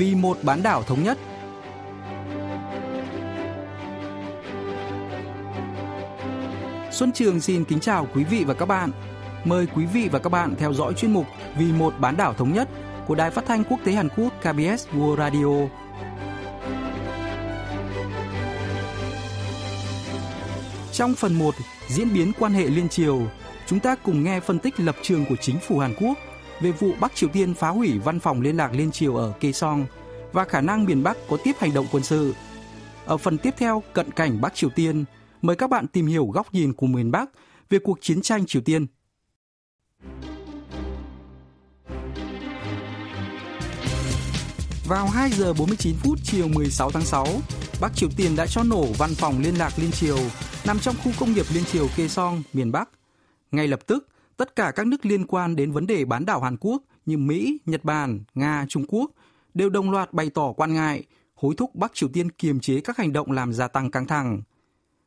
vì 0.00 0.14
một 0.14 0.38
bán 0.42 0.62
đảo 0.62 0.82
thống 0.82 1.02
nhất. 1.04 1.18
Xuân 6.90 7.12
Trường 7.12 7.40
xin 7.40 7.64
kính 7.64 7.80
chào 7.80 8.06
quý 8.14 8.24
vị 8.24 8.44
và 8.44 8.54
các 8.54 8.66
bạn. 8.66 8.90
Mời 9.44 9.66
quý 9.74 9.86
vị 9.86 10.08
và 10.12 10.18
các 10.18 10.28
bạn 10.28 10.54
theo 10.58 10.72
dõi 10.72 10.94
chuyên 10.94 11.12
mục 11.12 11.26
Vì 11.56 11.72
một 11.72 11.94
bán 11.98 12.16
đảo 12.16 12.34
thống 12.34 12.52
nhất 12.52 12.68
của 13.06 13.14
Đài 13.14 13.30
Phát 13.30 13.44
thanh 13.46 13.64
Quốc 13.64 13.80
tế 13.84 13.92
Hàn 13.92 14.08
Quốc 14.16 14.32
KBS 14.40 14.88
World 14.94 15.16
Radio. 15.16 15.68
Trong 20.92 21.14
phần 21.14 21.34
1, 21.34 21.54
diễn 21.88 22.14
biến 22.14 22.32
quan 22.38 22.52
hệ 22.52 22.64
liên 22.64 22.88
triều, 22.88 23.22
chúng 23.66 23.80
ta 23.80 23.96
cùng 24.02 24.24
nghe 24.24 24.40
phân 24.40 24.58
tích 24.58 24.80
lập 24.80 24.96
trường 25.02 25.24
của 25.28 25.36
chính 25.40 25.58
phủ 25.58 25.78
Hàn 25.78 25.94
Quốc 26.00 26.18
về 26.60 26.72
vụ 26.72 26.92
Bắc 27.00 27.14
Triều 27.14 27.28
Tiên 27.28 27.54
phá 27.54 27.68
hủy 27.68 27.98
văn 27.98 28.20
phòng 28.20 28.40
liên 28.40 28.56
lạc 28.56 28.72
liên 28.72 28.90
triều 28.90 29.16
ở 29.16 29.32
Kaesong 29.40 29.86
và 30.32 30.44
khả 30.44 30.60
năng 30.60 30.84
miền 30.84 31.02
Bắc 31.02 31.16
có 31.28 31.36
tiếp 31.44 31.52
hành 31.58 31.74
động 31.74 31.86
quân 31.92 32.02
sự. 32.02 32.34
Ở 33.06 33.16
phần 33.16 33.38
tiếp 33.38 33.54
theo, 33.58 33.82
cận 33.92 34.10
cảnh 34.10 34.40
Bắc 34.40 34.54
Triều 34.54 34.70
Tiên, 34.70 35.04
mời 35.42 35.56
các 35.56 35.70
bạn 35.70 35.86
tìm 35.86 36.06
hiểu 36.06 36.26
góc 36.26 36.54
nhìn 36.54 36.72
của 36.72 36.86
miền 36.86 37.10
Bắc 37.10 37.30
về 37.70 37.78
cuộc 37.78 37.98
chiến 38.00 38.22
tranh 38.22 38.46
Triều 38.46 38.62
Tiên. 38.62 38.86
Vào 44.88 45.08
2 45.08 45.30
giờ 45.30 45.52
49 45.52 45.96
phút 45.96 46.18
chiều 46.24 46.48
16 46.48 46.90
tháng 46.90 47.04
6, 47.04 47.26
Bắc 47.80 47.96
Triều 47.96 48.08
Tiên 48.16 48.36
đã 48.36 48.46
cho 48.46 48.62
nổ 48.62 48.86
văn 48.98 49.10
phòng 49.14 49.40
liên 49.42 49.54
lạc 49.54 49.72
liên 49.76 49.90
triều 49.90 50.18
nằm 50.66 50.78
trong 50.78 50.94
khu 51.04 51.12
công 51.20 51.32
nghiệp 51.32 51.46
liên 51.54 51.64
triều 51.64 51.88
Kaesong, 51.96 52.42
miền 52.52 52.72
Bắc. 52.72 52.88
Ngay 53.50 53.68
lập 53.68 53.80
tức, 53.86 54.08
tất 54.40 54.56
cả 54.56 54.72
các 54.76 54.86
nước 54.86 55.06
liên 55.06 55.26
quan 55.26 55.56
đến 55.56 55.72
vấn 55.72 55.86
đề 55.86 56.04
bán 56.04 56.26
đảo 56.26 56.40
Hàn 56.40 56.56
Quốc 56.60 56.82
như 57.06 57.18
Mỹ, 57.18 57.58
Nhật 57.66 57.84
Bản, 57.84 58.20
Nga, 58.34 58.66
Trung 58.68 58.84
Quốc 58.88 59.10
đều 59.54 59.70
đồng 59.70 59.90
loạt 59.90 60.12
bày 60.12 60.30
tỏ 60.30 60.52
quan 60.52 60.74
ngại, 60.74 61.04
hối 61.34 61.54
thúc 61.56 61.74
Bắc 61.74 61.94
Triều 61.94 62.08
Tiên 62.08 62.30
kiềm 62.30 62.60
chế 62.60 62.80
các 62.80 62.96
hành 62.96 63.12
động 63.12 63.32
làm 63.32 63.52
gia 63.52 63.68
tăng 63.68 63.90
căng 63.90 64.06
thẳng. 64.06 64.42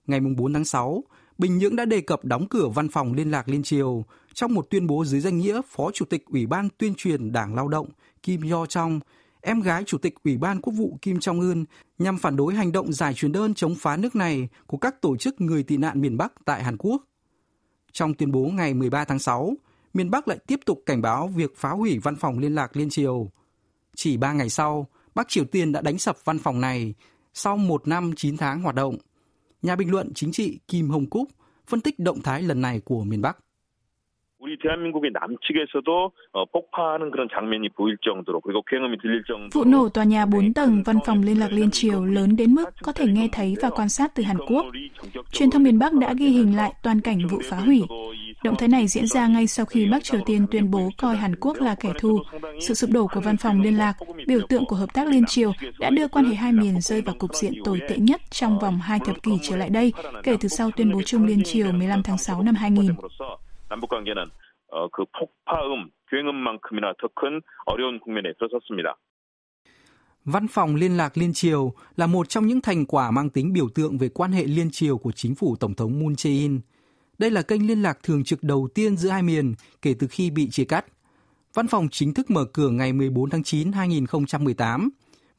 Ngày 0.07 0.19
4 0.19 0.53
tháng 0.53 0.65
6, 0.65 1.03
Bình 1.37 1.57
Nhưỡng 1.57 1.75
đã 1.75 1.85
đề 1.85 2.01
cập 2.01 2.25
đóng 2.25 2.47
cửa 2.49 2.67
văn 2.67 2.89
phòng 2.89 3.13
liên 3.13 3.31
lạc 3.31 3.49
liên 3.49 3.63
triều 3.63 4.05
trong 4.33 4.53
một 4.53 4.69
tuyên 4.69 4.87
bố 4.87 5.05
dưới 5.05 5.21
danh 5.21 5.37
nghĩa 5.37 5.61
Phó 5.67 5.91
Chủ 5.91 6.05
tịch 6.05 6.25
Ủy 6.25 6.45
ban 6.45 6.69
tuyên 6.77 6.93
truyền 6.97 7.31
Đảng 7.31 7.55
Lao 7.55 7.67
động 7.67 7.89
Kim 8.23 8.41
Yo 8.51 8.65
Trong, 8.65 8.99
em 9.41 9.61
gái 9.61 9.83
Chủ 9.83 9.97
tịch 9.97 10.13
Ủy 10.23 10.37
ban 10.37 10.61
Quốc 10.61 10.73
vụ 10.73 10.97
Kim 11.01 11.17
Jong 11.17 11.39
Un 11.39 11.65
nhằm 11.97 12.17
phản 12.17 12.35
đối 12.35 12.53
hành 12.53 12.71
động 12.71 12.93
giải 12.93 13.13
truyền 13.13 13.31
đơn 13.31 13.53
chống 13.53 13.75
phá 13.75 13.97
nước 13.97 14.15
này 14.15 14.49
của 14.67 14.77
các 14.77 15.01
tổ 15.01 15.17
chức 15.17 15.41
người 15.41 15.63
tị 15.63 15.77
nạn 15.77 16.01
miền 16.01 16.17
Bắc 16.17 16.33
tại 16.45 16.63
Hàn 16.63 16.77
Quốc. 16.77 17.03
Trong 17.93 18.13
tuyên 18.13 18.31
bố 18.31 18.39
ngày 18.39 18.73
13 18.73 19.05
tháng 19.05 19.19
6, 19.19 19.53
miền 19.93 20.09
Bắc 20.09 20.27
lại 20.27 20.37
tiếp 20.47 20.59
tục 20.65 20.83
cảnh 20.85 21.01
báo 21.01 21.27
việc 21.27 21.57
phá 21.57 21.69
hủy 21.69 21.99
văn 21.99 22.15
phòng 22.15 22.39
liên 22.39 22.55
lạc 22.55 22.77
liên 22.77 22.89
triều. 22.89 23.31
Chỉ 23.95 24.17
3 24.17 24.33
ngày 24.33 24.49
sau, 24.49 24.87
Bắc 25.15 25.29
Triều 25.29 25.45
Tiên 25.45 25.71
đã 25.71 25.81
đánh 25.81 25.97
sập 25.97 26.25
văn 26.25 26.39
phòng 26.39 26.61
này 26.61 26.93
sau 27.33 27.57
một 27.57 27.87
năm 27.87 28.11
9 28.15 28.37
tháng 28.37 28.61
hoạt 28.61 28.75
động. 28.75 28.97
Nhà 29.61 29.75
bình 29.75 29.91
luận 29.91 30.11
chính 30.15 30.31
trị 30.31 30.59
Kim 30.67 30.89
Hồng 30.89 31.09
Cúc 31.09 31.29
phân 31.67 31.81
tích 31.81 31.99
động 31.99 32.21
thái 32.21 32.41
lần 32.41 32.61
này 32.61 32.79
của 32.79 33.03
miền 33.03 33.21
Bắc. 33.21 33.37
우리 34.42 34.56
대한민국의 34.62 35.10
남측에서도 35.12 36.12
폭파하는 36.52 37.10
그런 37.10 37.28
장면이 37.34 37.70
보일 37.70 37.96
정도로 38.00 38.40
그리고 38.40 38.62
굉음이 38.62 38.96
들릴 38.98 39.24
정도로 39.26 39.50
Vụ 39.50 39.64
nổ 39.64 39.88
tòa 39.88 40.04
nhà 40.04 40.26
4 40.26 40.54
tầng 40.54 40.82
văn 40.82 40.98
phòng 41.06 41.22
liên 41.22 41.40
lạc 41.40 41.52
liên 41.52 41.70
triều 41.70 42.04
lớn 42.04 42.36
đến 42.36 42.54
mức 42.54 42.64
có 42.82 42.92
thể 42.92 43.06
nghe 43.06 43.28
thấy 43.32 43.56
và 43.62 43.70
quan 43.70 43.88
sát 43.88 44.14
từ 44.14 44.22
Hàn 44.22 44.38
Quốc. 44.38 44.66
Truyền 45.32 45.50
thông 45.50 45.62
miền 45.62 45.78
Bắc 45.78 45.92
đã 45.92 46.14
ghi 46.18 46.28
hình 46.28 46.56
lại 46.56 46.72
toàn 46.82 47.00
cảnh 47.00 47.18
vụ 47.30 47.38
phá 47.44 47.56
hủy. 47.56 47.82
Động 48.44 48.54
thái 48.58 48.68
này 48.68 48.88
diễn 48.88 49.06
ra 49.06 49.26
ngay 49.26 49.46
sau 49.46 49.66
khi 49.66 49.88
Bắc 49.90 50.04
Triều 50.04 50.20
Tiên 50.26 50.46
tuyên 50.50 50.70
bố 50.70 50.90
coi 50.98 51.16
Hàn 51.16 51.34
Quốc 51.40 51.56
là 51.60 51.74
kẻ 51.80 51.92
thù. 51.98 52.18
Sự 52.60 52.74
sụp 52.74 52.90
đổ 52.90 53.06
của 53.06 53.20
văn 53.20 53.36
phòng 53.36 53.60
liên 53.60 53.78
lạc, 53.78 53.94
biểu 54.26 54.40
tượng 54.48 54.64
của 54.64 54.76
hợp 54.76 54.94
tác 54.94 55.08
liên 55.08 55.24
triều, 55.26 55.52
đã 55.78 55.90
đưa 55.90 56.08
quan 56.08 56.24
hệ 56.24 56.34
hai 56.34 56.52
miền 56.52 56.80
rơi 56.80 57.02
vào 57.02 57.14
cục 57.18 57.34
diện 57.34 57.52
tồi 57.64 57.80
tệ 57.88 57.96
nhất 57.96 58.20
trong 58.30 58.58
vòng 58.58 58.78
hai 58.82 58.98
thập 59.04 59.22
kỷ 59.22 59.32
trở 59.42 59.56
lại 59.56 59.68
đây, 59.70 59.92
kể 60.22 60.36
từ 60.40 60.48
sau 60.48 60.70
tuyên 60.76 60.92
bố 60.92 61.02
chung 61.02 61.26
liên 61.26 61.42
triều 61.42 61.72
15 61.72 62.02
tháng 62.02 62.18
6 62.18 62.42
năm 62.42 62.54
2000. 62.54 62.94
남북 63.70 63.90
관계는 63.90 64.30
어, 64.72 64.88
그 64.88 65.04
폭파음, 65.04 65.90
굉음만큼이나 66.10 66.94
더 67.00 67.08
큰 67.14 67.40
어려운 67.66 68.00
국면에 68.00 68.32
들어섰습니다. 68.38 68.96
Văn 70.24 70.48
phòng 70.48 70.74
liên 70.76 70.96
lạc 70.96 71.16
liên 71.18 71.32
triều 71.32 71.72
là 71.96 72.06
một 72.06 72.28
trong 72.28 72.46
những 72.46 72.60
thành 72.60 72.86
quả 72.86 73.10
mang 73.10 73.30
tính 73.30 73.52
biểu 73.52 73.68
tượng 73.68 73.98
về 73.98 74.08
quan 74.08 74.32
hệ 74.32 74.44
liên 74.44 74.70
triều 74.70 74.98
của 74.98 75.12
chính 75.12 75.34
phủ 75.34 75.56
Tổng 75.56 75.74
thống 75.74 76.00
Moon 76.00 76.12
Jae-in. 76.12 76.60
Đây 77.18 77.30
là 77.30 77.42
kênh 77.42 77.66
liên 77.66 77.82
lạc 77.82 77.98
thường 78.02 78.24
trực 78.24 78.42
đầu 78.42 78.68
tiên 78.74 78.96
giữa 78.96 79.10
hai 79.10 79.22
miền 79.22 79.54
kể 79.82 79.94
từ 79.98 80.06
khi 80.06 80.30
bị 80.30 80.50
chia 80.50 80.64
cắt. 80.64 80.84
Văn 81.54 81.66
phòng 81.66 81.88
chính 81.90 82.14
thức 82.14 82.30
mở 82.30 82.44
cửa 82.44 82.68
ngày 82.68 82.92
14 82.92 83.30
tháng 83.30 83.42
9 83.42 83.72
2018, 83.72 84.90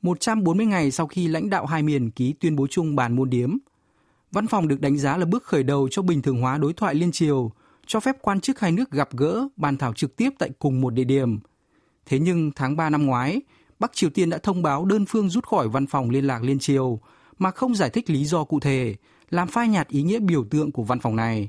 140 0.01 0.65
ngày 0.65 0.91
sau 0.91 1.07
khi 1.07 1.27
lãnh 1.27 1.49
đạo 1.49 1.65
hai 1.65 1.83
miền 1.83 2.11
ký 2.11 2.33
tuyên 2.39 2.55
bố 2.55 2.67
chung 2.67 2.95
bàn 2.95 3.15
môn 3.15 3.29
điếm. 3.29 3.57
Văn 4.31 4.47
phòng 4.47 4.67
được 4.67 4.81
đánh 4.81 4.97
giá 4.97 5.17
là 5.17 5.25
bước 5.25 5.43
khởi 5.43 5.63
đầu 5.63 5.87
cho 5.91 6.01
bình 6.01 6.21
thường 6.21 6.41
hóa 6.41 6.57
đối 6.57 6.73
thoại 6.73 6.95
liên 6.95 7.11
triều, 7.11 7.51
cho 7.86 8.00
phép 8.00 8.16
quan 8.22 8.40
chức 8.40 8.60
hai 8.60 8.72
nước 8.72 8.90
gặp 8.90 9.08
gỡ, 9.16 9.48
bàn 9.56 9.76
thảo 9.76 9.92
trực 9.92 10.16
tiếp 10.16 10.30
tại 10.38 10.50
cùng 10.58 10.80
một 10.80 10.94
địa 10.94 11.04
điểm. 11.04 11.38
Thế 12.06 12.18
nhưng 12.18 12.50
tháng 12.56 12.76
3 12.76 12.90
năm 12.90 13.06
ngoái, 13.06 13.40
Bắc 13.78 13.92
Triều 13.92 14.10
Tiên 14.10 14.30
đã 14.30 14.38
thông 14.38 14.62
báo 14.62 14.84
đơn 14.84 15.04
phương 15.08 15.28
rút 15.28 15.46
khỏi 15.46 15.68
văn 15.68 15.86
phòng 15.86 16.10
liên 16.10 16.24
lạc 16.26 16.42
liên 16.42 16.58
triều 16.58 17.00
mà 17.38 17.50
không 17.50 17.74
giải 17.74 17.90
thích 17.90 18.10
lý 18.10 18.24
do 18.24 18.44
cụ 18.44 18.60
thể, 18.60 18.94
làm 19.30 19.48
phai 19.48 19.68
nhạt 19.68 19.88
ý 19.88 20.02
nghĩa 20.02 20.20
biểu 20.20 20.44
tượng 20.50 20.72
của 20.72 20.82
văn 20.82 21.00
phòng 21.00 21.16
này. 21.16 21.48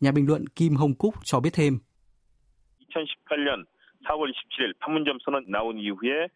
Nhà 0.00 0.12
bình 0.12 0.26
luận 0.26 0.46
Kim 0.46 0.76
Hồng 0.76 0.94
Cúc 0.94 1.14
cho 1.24 1.40
biết 1.40 1.52
thêm. 1.52 1.78
2018년 2.94 3.64
4월 4.07 4.31
27일 4.31 4.73
판문점 4.79 5.17
선언 5.25 5.45
나온 5.47 5.77
이후에 5.77 6.27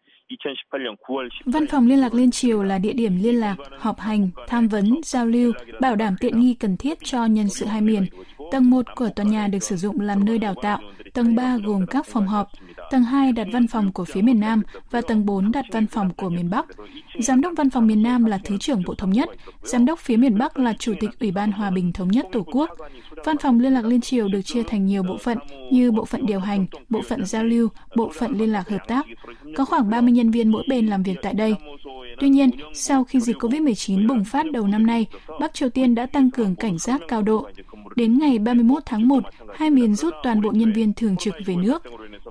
Văn 1.46 1.66
phòng 1.66 1.88
liên 1.88 1.98
lạc 1.98 2.14
liên 2.14 2.30
triều 2.30 2.62
là 2.62 2.78
địa 2.78 2.92
điểm 2.92 3.16
liên 3.22 3.34
lạc, 3.34 3.56
họp 3.78 4.00
hành, 4.00 4.28
tham 4.48 4.68
vấn, 4.68 5.00
giao 5.04 5.26
lưu, 5.26 5.52
bảo 5.80 5.96
đảm 5.96 6.16
tiện 6.20 6.40
nghi 6.40 6.54
cần 6.54 6.76
thiết 6.76 6.98
cho 7.04 7.26
nhân 7.26 7.48
sự 7.48 7.66
hai 7.66 7.80
miền. 7.80 8.06
Tầng 8.50 8.70
1 8.70 8.86
của 8.96 9.08
tòa 9.16 9.26
nhà 9.26 9.48
được 9.48 9.62
sử 9.62 9.76
dụng 9.76 10.00
làm 10.00 10.24
nơi 10.24 10.38
đào 10.38 10.54
tạo, 10.62 10.78
tầng 11.14 11.34
3 11.34 11.56
gồm 11.64 11.86
các 11.86 12.06
phòng 12.06 12.26
họp, 12.26 12.48
tầng 12.90 13.02
2 13.02 13.32
đặt 13.32 13.46
văn 13.52 13.66
phòng 13.66 13.92
của 13.92 14.04
phía 14.04 14.22
miền 14.22 14.40
Nam 14.40 14.62
và 14.90 15.00
tầng 15.00 15.26
4 15.26 15.52
đặt 15.52 15.64
văn 15.72 15.86
phòng 15.86 16.10
của 16.16 16.28
miền 16.28 16.50
Bắc. 16.50 16.66
Giám 17.18 17.40
đốc 17.40 17.52
văn 17.56 17.70
phòng 17.70 17.86
miền 17.86 18.02
Nam 18.02 18.24
là 18.24 18.38
Thứ 18.44 18.56
trưởng 18.58 18.82
Bộ 18.86 18.94
Thống 18.94 19.10
nhất, 19.10 19.28
giám 19.62 19.84
đốc 19.84 19.98
phía 19.98 20.16
miền 20.16 20.38
Bắc 20.38 20.58
là 20.58 20.72
Chủ 20.78 20.94
tịch 21.00 21.10
Ủy 21.20 21.30
ban 21.30 21.52
Hòa 21.52 21.70
bình 21.70 21.92
Thống 21.92 22.08
nhất 22.08 22.26
Tổ 22.32 22.42
quốc. 22.42 22.70
Văn 23.24 23.38
phòng 23.38 23.60
liên 23.60 23.74
lạc 23.74 23.84
liên 23.84 24.00
triều 24.00 24.28
được 24.28 24.42
chia 24.44 24.62
thành 24.62 24.86
nhiều 24.86 25.02
bộ 25.02 25.16
phận 25.16 25.38
như 25.70 25.92
bộ 25.92 26.04
phận 26.04 26.26
điều 26.26 26.40
hành, 26.40 26.66
bộ 26.88 27.02
phận 27.08 27.24
giao 27.24 27.44
lưu, 27.44 27.59
bộ 27.95 28.11
phận 28.19 28.37
liên 28.37 28.51
lạc 28.51 28.69
hợp 28.69 28.87
tác. 28.87 29.05
Có 29.57 29.65
khoảng 29.65 29.89
30 29.89 30.11
nhân 30.11 30.31
viên 30.31 30.51
mỗi 30.51 30.63
bên 30.67 30.87
làm 30.87 31.03
việc 31.03 31.17
tại 31.21 31.33
đây. 31.33 31.55
Tuy 32.19 32.29
nhiên, 32.29 32.49
sau 32.73 33.03
khi 33.03 33.19
dịch 33.19 33.37
COVID-19 33.37 34.07
bùng 34.07 34.23
phát 34.25 34.51
đầu 34.51 34.67
năm 34.67 34.85
nay, 34.85 35.05
Bắc 35.39 35.53
Triều 35.53 35.69
Tiên 35.69 35.95
đã 35.95 36.05
tăng 36.05 36.31
cường 36.31 36.55
cảnh 36.55 36.77
giác 36.77 37.01
cao 37.07 37.21
độ. 37.21 37.47
Đến 37.95 38.19
ngày 38.19 38.39
31 38.39 38.83
tháng 38.85 39.07
1, 39.07 39.23
hai 39.55 39.69
miền 39.69 39.95
rút 39.95 40.13
toàn 40.23 40.41
bộ 40.41 40.51
nhân 40.51 40.73
viên 40.73 40.93
thường 40.93 41.17
trực 41.17 41.33
về 41.45 41.55
nước. 41.55 41.83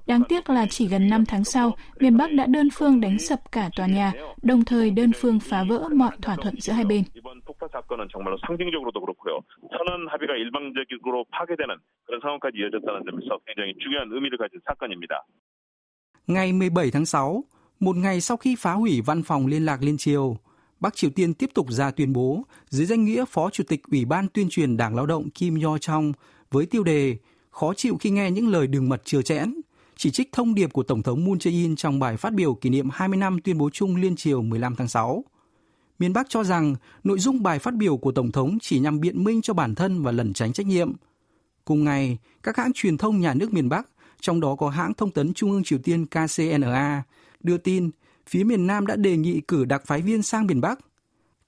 Đáng 0.07 0.23
tiếc 0.29 0.51
là 0.51 0.67
chỉ 0.67 0.87
gần 0.87 1.09
5 1.09 1.25
tháng 1.25 1.45
sau, 1.45 1.77
miền 2.01 2.17
Bắc 2.17 2.33
đã 2.33 2.47
đơn 2.47 2.69
phương 2.73 3.01
đánh 3.01 3.19
sập 3.19 3.53
cả 3.53 3.71
tòa 3.77 3.87
nhà, 3.87 4.13
đồng 4.43 4.65
thời 4.65 4.91
đơn 4.91 5.13
phương 5.21 5.41
phá 5.41 5.65
vỡ 5.69 5.89
mọi 5.95 6.11
thỏa 6.23 6.37
thuận 6.37 6.61
giữa 6.61 6.73
hai 6.73 6.85
bên. 6.85 7.03
폭파 7.80 7.80
사건은 7.80 8.08
정말로 8.12 8.38
상징적으로도 8.46 9.00
그렇고요. 9.00 9.40
선언 9.72 10.08
합의가 10.08 10.36
일방적으로 10.36 11.26
파괴되는 11.32 11.76
그런 12.06 12.22
상황까지 12.22 12.58
이어졌다는 12.58 13.04
점에서 13.06 13.40
굉장히 13.46 13.74
중요한 13.80 14.12
의미를 14.12 14.38
가진 14.38 14.60
사건입니다. 14.66 15.26
Ngày 16.28 16.54
17 16.54 16.92
tháng 16.92 17.06
6, 17.06 17.44
một 17.80 17.96
ngày 17.98 18.22
sau 18.22 18.38
khi 18.38 18.56
phá 18.56 18.74
hủy 18.74 19.02
văn 19.02 19.24
phòng 19.24 19.48
liên 19.48 19.66
lạc 19.66 19.82
liên 19.82 19.98
triều, 19.98 20.38
Bắc 20.80 20.96
Triều 20.96 21.12
Tiên 21.16 21.34
tiếp 21.34 21.50
tục 21.54 21.72
ra 21.72 21.92
tuyên 21.92 22.14
bố 22.14 22.44
dưới 22.70 22.86
danh 22.86 23.06
nghĩa 23.06 23.26
Phó 23.26 23.50
Chủ 23.50 23.64
tịch 23.68 23.82
Ủy 23.92 24.06
ban 24.06 24.28
tuyên 24.28 24.48
truyền 24.50 24.78
Đảng 24.78 24.96
Lao 24.96 25.06
động 25.06 25.30
Kim 25.30 25.60
Yo 25.62 25.78
Trong 25.78 26.14
với 26.52 26.66
tiêu 26.66 26.84
đề 26.84 27.18
khó 27.52 27.74
chịu 27.74 27.98
khi 28.00 28.10
nghe 28.10 28.32
những 28.32 28.48
lời 28.48 28.68
đường 28.68 28.90
mật 28.90 29.06
chừa 29.06 29.22
chẽn, 29.22 29.54
chỉ 29.96 30.12
trích 30.12 30.32
thông 30.32 30.56
điệp 30.56 30.74
của 30.74 30.84
Tổng 30.84 31.04
thống 31.04 31.26
Moon 31.26 31.38
Jae-in 31.38 31.76
trong 31.76 32.00
bài 32.00 32.18
phát 32.18 32.34
biểu 32.34 32.54
kỷ 32.54 32.70
niệm 32.70 32.90
20 32.94 33.18
năm 33.18 33.38
tuyên 33.44 33.58
bố 33.58 33.70
chung 33.70 33.96
liên 33.96 34.16
triều 34.16 34.42
15 34.42 34.76
tháng 34.76 34.88
6. 34.88 35.24
Miền 36.01 36.13
Bắc 36.13 36.29
cho 36.29 36.45
rằng 36.45 36.75
nội 37.05 37.19
dung 37.19 37.43
bài 37.43 37.59
phát 37.59 37.75
biểu 37.75 37.97
của 37.97 38.13
Tổng 38.13 38.33
thống 38.33 38.59
chỉ 38.63 38.79
nhằm 38.79 39.01
biện 39.01 39.25
minh 39.25 39.43
cho 39.43 39.55
bản 39.55 39.75
thân 39.75 40.03
và 40.03 40.13
lẩn 40.13 40.33
tránh 40.33 40.53
trách 40.53 40.67
nhiệm. 40.67 40.93
Cùng 41.65 41.85
ngày, 41.85 42.19
các 42.43 42.57
hãng 42.57 42.73
truyền 42.75 42.97
thông 42.97 43.21
nhà 43.21 43.35
nước 43.35 43.53
miền 43.53 43.69
Bắc, 43.69 43.89
trong 44.21 44.41
đó 44.41 44.55
có 44.55 44.69
hãng 44.69 44.95
thông 44.95 45.11
tấn 45.11 45.35
Trung 45.35 45.51
ương 45.51 45.65
Triều 45.65 45.79
Tiên 45.79 46.07
KCNA, 46.07 47.03
đưa 47.41 47.59
tin 47.59 47.91
phía 48.27 48.45
miền 48.45 48.67
Nam 48.67 48.87
đã 48.87 48.97
đề 48.97 49.17
nghị 49.17 49.41
cử 49.41 49.65
đặc 49.65 49.83
phái 49.87 50.03
viên 50.03 50.23
sang 50.23 50.47
miền 50.47 50.61
Bắc. 50.61 50.79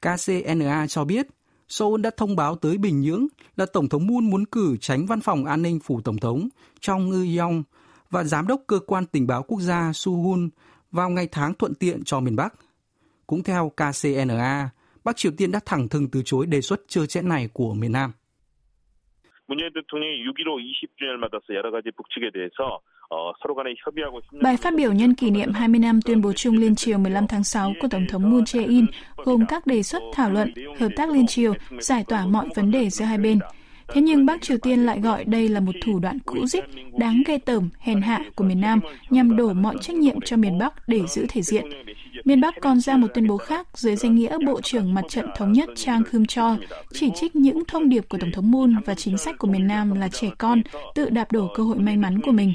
KCNA 0.03 0.87
cho 0.89 1.05
biết, 1.05 1.27
Seoul 1.69 2.01
đã 2.01 2.11
thông 2.17 2.37
báo 2.37 2.57
tới 2.57 2.79
Bình 2.79 3.01
Nhưỡng 3.01 3.27
là 3.57 3.67
Tổng 3.73 3.89
thống 3.89 4.07
Moon 4.07 4.31
muốn 4.31 4.47
cử 4.47 4.77
tránh 4.81 5.07
văn 5.07 5.21
phòng 5.21 5.45
an 5.45 5.63
ninh 5.63 5.81
phủ 5.81 6.01
Tổng 6.01 6.19
thống 6.19 6.49
trong 6.81 7.09
Ngư 7.09 7.39
Yong 7.39 7.63
và 8.11 8.25
Giám 8.25 8.47
đốc 8.47 8.63
Cơ 8.67 8.79
quan 8.87 9.07
Tình 9.07 9.27
báo 9.27 9.43
Quốc 9.43 9.61
gia 9.61 9.93
Su 9.95 10.23
Hun 10.23 10.49
vào 10.91 11.11
ngày 11.11 11.29
tháng 11.33 11.55
thuận 11.55 11.75
tiện 11.75 12.05
cho 12.05 12.21
miền 12.21 12.37
Bắc. 12.37 12.55
Cũng 13.27 13.43
theo 13.43 13.73
KCNA, 13.77 14.71
Bắc 15.05 15.17
Triều 15.17 15.33
Tiên 15.37 15.53
đã 15.53 15.61
thẳng 15.67 15.89
thừng 15.89 16.11
từ 16.13 16.23
chối 16.25 16.47
đề 16.47 16.61
xuất 16.61 16.81
chưa 16.89 17.07
chẽn 17.07 17.29
này 17.29 17.49
của 17.53 17.75
miền 17.75 17.93
Nam. 17.93 18.13
Bài 24.43 24.57
phát 24.57 24.75
biểu 24.77 24.93
nhân 24.93 25.15
kỷ 25.15 25.31
niệm 25.31 25.53
20 25.53 25.81
năm 25.81 26.01
tuyên 26.03 26.21
bố 26.21 26.33
chung 26.33 26.57
liên 26.57 26.75
triều 26.75 26.99
15 26.99 27.27
tháng 27.27 27.45
6 27.45 27.73
của 27.81 27.89
Tổng 27.91 28.07
thống 28.09 28.31
Moon 28.31 28.43
Jae-in 28.43 28.87
gồm 29.17 29.47
các 29.47 29.67
đề 29.67 29.83
xuất 29.83 30.03
thảo 30.13 30.31
luận, 30.31 30.53
hợp 30.81 30.89
tác 30.97 31.11
liên 31.11 31.27
triều, 31.27 31.55
giải 31.79 32.05
tỏa 32.09 32.27
mọi 32.27 32.49
vấn 32.55 32.71
đề 32.71 32.91
giữa 32.91 33.05
hai 33.05 33.19
bên. 33.19 33.39
Thế 33.89 34.01
nhưng 34.01 34.27
Bắc 34.27 34.43
Triều 34.43 34.59
Tiên 34.63 34.87
lại 34.87 35.01
gọi 35.01 35.25
đây 35.25 35.49
là 35.49 35.61
một 35.61 35.73
thủ 35.85 35.99
đoạn 35.99 36.19
cũ 36.27 36.47
rích, 36.47 36.65
đáng 36.99 37.23
ghê 37.27 37.39
tởm, 37.39 37.71
hèn 37.79 38.01
hạ 38.01 38.25
của 38.35 38.45
miền 38.45 38.61
Nam 38.61 38.81
nhằm 39.11 39.37
đổ 39.37 39.53
mọi 39.53 39.77
trách 39.81 39.97
nhiệm 39.97 40.21
cho 40.21 40.37
miền 40.37 40.59
Bắc 40.59 40.75
để 40.89 41.01
giữ 41.07 41.27
thể 41.29 41.43
diện 41.43 41.65
Miền 42.26 42.42
Bắc 42.42 42.56
còn 42.62 42.80
ra 42.80 42.98
một 42.98 43.08
tuyên 43.14 43.28
bố 43.28 43.38
khác 43.38 43.68
dưới 43.74 43.96
danh 43.96 44.16
nghĩa 44.16 44.38
Bộ 44.46 44.62
trưởng 44.62 44.94
Mặt 44.94 45.02
trận 45.10 45.26
Thống 45.36 45.52
nhất 45.52 45.70
Chang 45.76 46.04
Khum 46.04 46.26
Cho 46.26 46.58
chỉ 46.92 47.12
trích 47.16 47.36
những 47.36 47.66
thông 47.68 47.90
điệp 47.90 48.04
của 48.10 48.18
Tổng 48.22 48.32
thống 48.32 48.52
Moon 48.52 48.74
và 48.86 48.96
chính 48.96 49.18
sách 49.18 49.36
của 49.40 49.48
miền 49.48 49.68
Nam 49.68 49.94
là 50.00 50.08
trẻ 50.10 50.28
con 50.38 50.62
tự 50.96 51.10
đạp 51.10 51.32
đổ 51.32 51.48
cơ 51.56 51.64
hội 51.64 51.78
may 51.78 51.98
mắn 51.98 52.22
của 52.22 52.32
mình. 52.32 52.54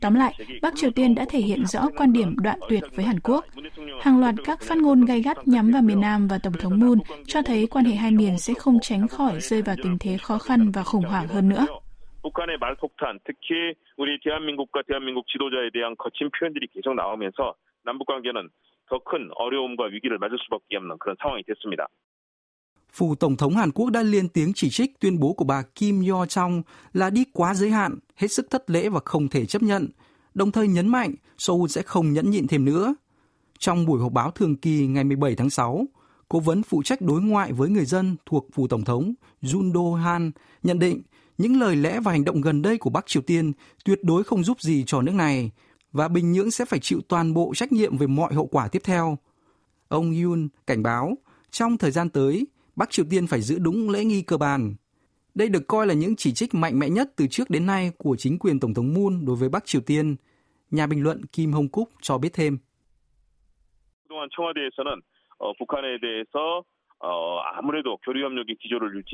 Tóm 0.00 0.14
lại, 0.14 0.34
Bắc 0.62 0.76
Triều 0.76 0.90
Tiên 0.90 1.14
đã 1.14 1.24
thể 1.30 1.38
hiện 1.38 1.66
rõ 1.66 1.88
quan 1.96 2.12
điểm 2.12 2.36
đoạn 2.42 2.58
tuyệt 2.68 2.84
với 2.96 3.04
Hàn 3.04 3.20
Quốc. 3.20 3.44
Hàng 4.00 4.20
loạt 4.20 4.34
các 4.44 4.62
phát 4.62 4.78
ngôn 4.78 5.04
gay 5.04 5.22
gắt 5.22 5.48
nhắm 5.48 5.70
vào 5.70 5.82
miền 5.82 6.00
Nam 6.00 6.28
và 6.28 6.38
Tổng 6.38 6.54
thống 6.60 6.80
Moon 6.80 6.98
cho 7.26 7.42
thấy 7.42 7.66
quan 7.66 7.84
hệ 7.84 7.94
hai 7.94 8.10
miền 8.10 8.38
sẽ 8.38 8.54
không 8.54 8.78
tránh 8.82 9.08
khỏi 9.08 9.40
rơi 9.40 9.62
vào 9.62 9.76
tình 9.82 9.96
thế 10.00 10.16
khó 10.18 10.38
khăn 10.38 10.70
và 10.70 10.82
khủng 10.82 11.04
hoảng 11.04 11.28
hơn 11.28 11.48
nữa. 11.48 11.66
북한의 12.22 12.58
말폭탄, 12.58 13.18
특히 13.24 13.74
우리 13.96 14.18
대한민국과 14.24 14.82
대한민국 14.86 15.26
지도자에 15.28 15.70
대한 15.72 15.94
거친 15.96 16.30
표현들이 16.30 16.66
계속 16.74 16.94
나오면서 16.94 17.54
남북 17.84 18.06
관계는 18.06 18.50
더큰 18.92 19.30
어려움과 19.34 19.84
위기를 19.84 20.18
맞을 20.18 20.38
수밖에 20.44 20.76
없는 20.76 20.98
그런 20.98 21.16
상황이 21.20 21.42
됐습니다. 21.44 21.86
Phủ 22.92 23.14
Tổng 23.14 23.36
thống 23.36 23.56
Hàn 23.56 23.70
Quốc 23.70 23.90
đã 23.90 24.02
liên 24.02 24.28
tiếng 24.28 24.52
chỉ 24.54 24.70
trích 24.70 25.00
tuyên 25.00 25.18
bố 25.18 25.32
của 25.32 25.44
bà 25.44 25.62
Kim 25.74 26.02
Yo 26.08 26.24
Jong 26.24 26.62
là 26.92 27.10
đi 27.10 27.24
quá 27.32 27.54
giới 27.54 27.70
hạn, 27.70 27.98
hết 28.16 28.28
sức 28.28 28.50
thất 28.50 28.70
lễ 28.70 28.88
và 28.88 29.00
không 29.04 29.28
thể 29.28 29.46
chấp 29.46 29.62
nhận, 29.62 29.88
đồng 30.34 30.52
thời 30.52 30.68
nhấn 30.68 30.88
mạnh 30.88 31.14
Seoul 31.38 31.68
sẽ 31.68 31.82
không 31.82 32.12
nhẫn 32.12 32.30
nhịn 32.30 32.46
thêm 32.46 32.64
nữa. 32.64 32.94
Trong 33.58 33.86
buổi 33.86 34.00
họp 34.00 34.12
báo 34.12 34.30
thường 34.30 34.56
kỳ 34.56 34.86
ngày 34.86 35.04
17 35.04 35.34
tháng 35.34 35.50
6, 35.50 35.86
cố 36.28 36.40
vấn 36.40 36.62
phụ 36.62 36.82
trách 36.82 37.00
đối 37.00 37.22
ngoại 37.22 37.52
với 37.52 37.68
người 37.68 37.84
dân 37.84 38.16
thuộc 38.26 38.46
Phủ 38.52 38.68
Tổng 38.68 38.84
thống 38.84 39.14
Jun 39.42 39.72
Do 39.72 40.00
Han 40.02 40.30
nhận 40.62 40.78
định 40.78 41.02
những 41.38 41.60
lời 41.60 41.76
lẽ 41.76 42.00
và 42.00 42.12
hành 42.12 42.24
động 42.24 42.40
gần 42.40 42.62
đây 42.62 42.78
của 42.78 42.90
Bắc 42.90 43.06
Triều 43.06 43.22
Tiên 43.22 43.52
tuyệt 43.84 43.98
đối 44.02 44.24
không 44.24 44.44
giúp 44.44 44.60
gì 44.60 44.84
cho 44.86 45.02
nước 45.02 45.14
này 45.14 45.50
và 45.93 46.07
Bình 46.07 46.31
Nhưỡng 46.31 46.51
sẽ 46.51 46.65
phải 46.65 46.79
chịu 46.79 47.01
toàn 47.07 47.33
bộ 47.33 47.53
trách 47.55 47.71
nhiệm 47.71 47.97
về 47.97 48.07
mọi 48.07 48.33
hậu 48.33 48.47
quả 48.47 48.67
tiếp 48.67 48.81
theo. 48.83 49.17
Ông 49.87 50.13
Yoon 50.21 50.47
cảnh 50.67 50.83
báo 50.83 51.17
trong 51.51 51.77
thời 51.77 51.91
gian 51.91 52.09
tới, 52.09 52.47
Bắc 52.75 52.89
Triều 52.91 53.05
Tiên 53.09 53.27
phải 53.27 53.41
giữ 53.41 53.59
đúng 53.59 53.89
lễ 53.89 54.05
nghi 54.05 54.21
cơ 54.21 54.37
bản. 54.37 54.75
Đây 55.35 55.49
được 55.49 55.67
coi 55.67 55.87
là 55.87 55.93
những 55.93 56.15
chỉ 56.15 56.33
trích 56.33 56.53
mạnh 56.53 56.79
mẽ 56.79 56.89
nhất 56.89 57.13
từ 57.15 57.27
trước 57.27 57.49
đến 57.49 57.65
nay 57.65 57.91
của 57.97 58.15
chính 58.15 58.39
quyền 58.39 58.59
Tổng 58.59 58.73
thống 58.73 58.93
Moon 58.93 59.25
đối 59.25 59.35
với 59.35 59.49
Bắc 59.49 59.65
Triều 59.65 59.81
Tiên. 59.81 60.15
Nhà 60.71 60.87
bình 60.87 61.03
luận 61.03 61.25
Kim 61.25 61.53
Hong 61.53 61.67
cúc 61.67 61.89
cho 62.01 62.17
biết 62.17 62.33
thêm. 62.33 62.57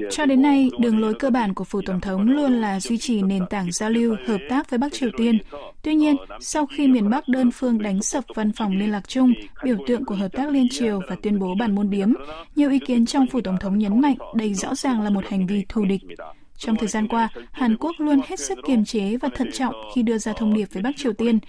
Cho 0.10 0.26
đến 0.26 0.42
nay, 0.42 0.70
đường 0.80 1.00
lối 1.00 1.14
cơ 1.14 1.30
bản 1.30 1.54
của 1.54 1.64
phủ 1.64 1.82
tổng 1.86 2.02
thống 2.02 2.30
luôn 2.30 2.52
là 2.52 2.80
duy 2.80 2.98
trì 2.98 3.22
nền 3.22 3.46
tảng 3.50 3.72
giao 3.72 3.90
lưu, 3.90 4.16
hợp 4.28 4.38
tác 4.50 4.70
với 4.70 4.78
Bắc 4.78 4.94
Triều 4.94 5.10
Tiên. 5.18 5.38
Tuy 5.84 5.96
nhiên, 5.96 6.16
sau 6.40 6.66
khi 6.66 6.88
miền 6.88 7.10
Bắc 7.10 7.28
đơn 7.28 7.52
phương 7.52 7.82
đánh 7.82 8.02
sập 8.02 8.24
văn 8.36 8.52
phòng 8.52 8.78
liên 8.78 8.92
lạc 8.92 9.08
chung, 9.08 9.34
biểu 9.64 9.78
tượng 9.88 10.06
của 10.06 10.16
hợp 10.16 10.32
tác 10.32 10.50
liên 10.50 10.68
triều 10.70 11.00
và 11.10 11.16
tuyên 11.24 11.40
bố 11.40 11.56
bản 11.60 11.76
môn 11.76 11.90
điếm, 11.90 12.10
nhiều 12.56 12.70
ý 12.70 12.80
kiến 12.80 13.06
trong 13.06 13.28
phủ 13.28 13.42
tổng 13.42 13.58
thống 13.60 13.78
nhấn 13.78 14.02
mạnh 14.02 14.16
đây 14.36 14.54
rõ 14.54 14.76
ràng 14.76 15.02
là 15.02 15.10
một 15.10 15.26
hành 15.30 15.48
vi 15.48 15.66
thù 15.70 15.86
địch. 15.86 16.02
Trong 16.60 16.76
thời 16.76 16.88
gian 16.88 17.08
qua, 17.08 17.30
Hàn 17.52 17.78
Quốc 17.78 17.96
luôn 17.98 18.20
hết 18.28 18.40
sức 18.40 18.60
kiềm 18.68 18.86
chế 18.86 19.18
và 19.18 19.30
thận 19.36 19.50
trọng 19.54 19.74
khi 19.96 20.02
đưa 20.04 20.18
ra 20.18 20.34
thông 20.34 20.54
điệp 20.54 20.66
với 20.74 20.84
Bắc 20.84 20.92
Triều 20.98 21.14
Tiên. 21.14 21.40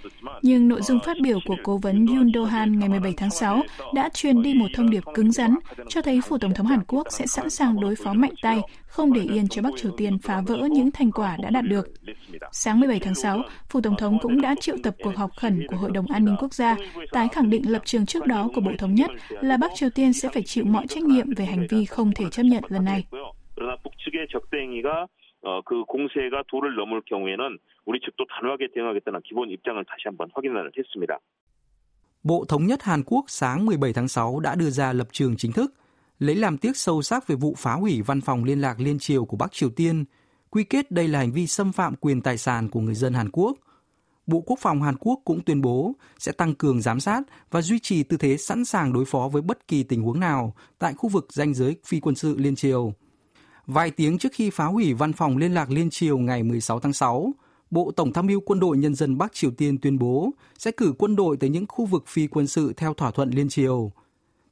Nhưng 0.42 0.68
nội 0.68 0.82
dung 0.82 0.98
phát 1.04 1.16
biểu 1.22 1.38
của 1.46 1.56
cố 1.62 1.76
vấn 1.76 2.06
Yoon 2.06 2.26
Do-han 2.32 2.78
ngày 2.78 2.88
17 2.88 3.14
tháng 3.16 3.30
6 3.30 3.62
đã 3.94 4.08
truyền 4.14 4.42
đi 4.42 4.54
một 4.54 4.66
thông 4.74 4.90
điệp 4.90 5.02
cứng 5.14 5.32
rắn, 5.32 5.54
cho 5.88 6.02
thấy 6.02 6.20
phủ 6.20 6.38
tổng 6.38 6.54
thống 6.54 6.66
Hàn 6.66 6.80
Quốc 6.88 7.06
sẽ 7.10 7.26
sẵn 7.26 7.50
sàng 7.50 7.80
đối 7.80 7.94
phó 7.96 8.12
mạnh 8.12 8.34
tay, 8.42 8.60
không 8.86 9.12
để 9.12 9.22
yên 9.22 9.48
cho 9.48 9.62
Bắc 9.62 9.70
Triều 9.76 9.92
Tiên 9.96 10.18
phá 10.18 10.40
vỡ 10.46 10.68
những 10.70 10.90
thành 10.90 11.12
quả 11.12 11.36
đã 11.42 11.50
đạt 11.50 11.64
được. 11.64 11.86
Sáng 12.52 12.80
17 12.80 13.00
tháng 13.00 13.14
6, 13.14 13.42
phủ 13.68 13.80
tổng 13.80 13.96
thống 13.96 14.18
cũng 14.22 14.40
đã 14.40 14.54
triệu 14.60 14.76
tập 14.82 14.94
cuộc 15.02 15.16
họp 15.16 15.30
khẩn 15.36 15.66
của 15.66 15.76
Hội 15.76 15.90
đồng 15.90 16.06
An 16.06 16.24
ninh 16.24 16.36
Quốc 16.40 16.54
gia, 16.54 16.76
tái 17.12 17.28
khẳng 17.32 17.50
định 17.50 17.70
lập 17.70 17.82
trường 17.84 18.06
trước 18.06 18.26
đó 18.26 18.48
của 18.54 18.60
Bộ 18.60 18.70
Thống 18.78 18.94
nhất 18.94 19.10
là 19.40 19.56
Bắc 19.56 19.70
Triều 19.74 19.90
Tiên 19.90 20.12
sẽ 20.12 20.28
phải 20.34 20.42
chịu 20.42 20.64
mọi 20.64 20.86
trách 20.86 21.02
nhiệm 21.02 21.34
về 21.34 21.44
hành 21.44 21.66
vi 21.70 21.84
không 21.84 22.12
thể 22.14 22.24
chấp 22.30 22.42
nhận 22.42 22.62
lần 22.68 22.84
này. 22.84 23.04
그러나 23.99 23.99
북측의 23.99 24.27
적대행위가 24.31 25.07
어, 25.43 25.61
그 25.61 25.83
공세가 25.85 26.43
도를 26.47 26.75
넘을 26.75 27.01
경우에는 27.05 27.57
우리 27.85 27.99
측도 27.99 28.25
단호하게 28.25 28.69
대응하겠다는 28.73 29.21
기본 29.23 29.49
입장을 29.51 29.83
다시 29.85 30.07
한번 30.07 30.29
확인을 30.33 30.71
했습니다. 30.77 31.19
Bộ 32.23 32.45
Thống 32.45 32.65
nhất 32.65 32.81
Hàn 32.83 33.03
Quốc 33.05 33.25
sáng 33.27 33.65
17 33.65 33.93
tháng 33.93 34.07
6 34.07 34.39
đã 34.39 34.55
đưa 34.55 34.69
ra 34.69 34.93
lập 34.93 35.07
trường 35.11 35.37
chính 35.37 35.51
thức, 35.51 35.73
lấy 36.19 36.35
làm 36.35 36.57
tiếc 36.57 36.77
sâu 36.77 37.01
sắc 37.01 37.27
về 37.27 37.35
vụ 37.35 37.53
phá 37.57 37.73
hủy 37.73 38.01
văn 38.01 38.21
phòng 38.21 38.43
liên 38.43 38.61
lạc 38.61 38.79
liên 38.79 38.99
triều 38.99 39.25
của 39.25 39.37
Bắc 39.37 39.51
Triều 39.51 39.69
Tiên, 39.69 40.05
quy 40.49 40.63
kết 40.63 40.91
đây 40.91 41.07
là 41.07 41.19
hành 41.19 41.31
vi 41.31 41.47
xâm 41.47 41.71
phạm 41.71 41.95
quyền 41.95 42.21
tài 42.21 42.37
sản 42.37 42.69
của 42.69 42.79
người 42.79 42.95
dân 42.95 43.13
Hàn 43.13 43.29
Quốc. 43.31 43.57
Bộ 44.27 44.41
Quốc 44.45 44.59
phòng 44.59 44.81
Hàn 44.81 44.95
Quốc 44.99 45.19
cũng 45.25 45.41
tuyên 45.41 45.61
bố 45.61 45.93
sẽ 46.17 46.31
tăng 46.31 46.55
cường 46.55 46.81
giám 46.81 46.99
sát 46.99 47.21
và 47.51 47.61
duy 47.61 47.79
trì 47.79 48.03
tư 48.03 48.17
thế 48.17 48.37
sẵn 48.37 48.65
sàng 48.65 48.93
đối 48.93 49.05
phó 49.05 49.29
với 49.31 49.41
bất 49.41 49.67
kỳ 49.67 49.83
tình 49.83 50.01
huống 50.01 50.19
nào 50.19 50.55
tại 50.79 50.93
khu 50.93 51.09
vực 51.09 51.27
danh 51.29 51.53
giới 51.53 51.75
phi 51.85 51.99
quân 51.99 52.15
sự 52.15 52.35
liên 52.37 52.55
triều. 52.55 52.93
Vài 53.72 53.90
tiếng 53.90 54.18
trước 54.18 54.32
khi 54.32 54.50
phá 54.50 54.64
hủy 54.64 54.94
văn 54.94 55.12
phòng 55.12 55.36
liên 55.36 55.54
lạc 55.54 55.70
liên 55.70 55.90
triều 55.90 56.18
ngày 56.18 56.42
16 56.42 56.80
tháng 56.80 56.92
6, 56.92 57.32
Bộ 57.70 57.90
Tổng 57.96 58.12
tham 58.12 58.26
mưu 58.26 58.40
Quân 58.40 58.60
đội 58.60 58.78
Nhân 58.78 58.94
dân 58.94 59.18
Bắc 59.18 59.32
Triều 59.32 59.50
Tiên 59.50 59.78
tuyên 59.78 59.98
bố 59.98 60.30
sẽ 60.58 60.70
cử 60.70 60.92
quân 60.98 61.16
đội 61.16 61.36
tới 61.36 61.50
những 61.50 61.66
khu 61.68 61.86
vực 61.86 62.04
phi 62.06 62.26
quân 62.26 62.46
sự 62.46 62.72
theo 62.76 62.94
thỏa 62.94 63.10
thuận 63.10 63.30
liên 63.30 63.48
triều. 63.48 63.92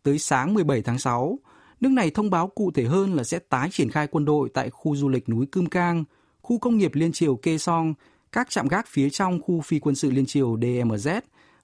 Tới 0.02 0.18
sáng 0.18 0.54
17 0.54 0.82
tháng 0.82 0.98
6, 0.98 1.38
nước 1.80 1.88
này 1.88 2.10
thông 2.10 2.30
báo 2.30 2.48
cụ 2.48 2.70
thể 2.70 2.84
hơn 2.84 3.14
là 3.14 3.24
sẽ 3.24 3.38
tái 3.38 3.68
triển 3.72 3.90
khai 3.90 4.06
quân 4.06 4.24
đội 4.24 4.48
tại 4.54 4.70
khu 4.70 4.96
du 4.96 5.08
lịch 5.08 5.28
núi 5.28 5.46
Cương 5.46 5.68
Cang, 5.68 6.04
khu 6.42 6.58
công 6.58 6.78
nghiệp 6.78 6.94
liên 6.94 7.12
triều 7.12 7.36
Kê 7.36 7.58
Song, 7.58 7.94
các 8.32 8.50
trạm 8.50 8.68
gác 8.68 8.86
phía 8.86 9.10
trong 9.10 9.40
khu 9.40 9.60
phi 9.60 9.78
quân 9.78 9.94
sự 9.94 10.10
liên 10.10 10.26
triều 10.26 10.56
DMZ 10.56 11.20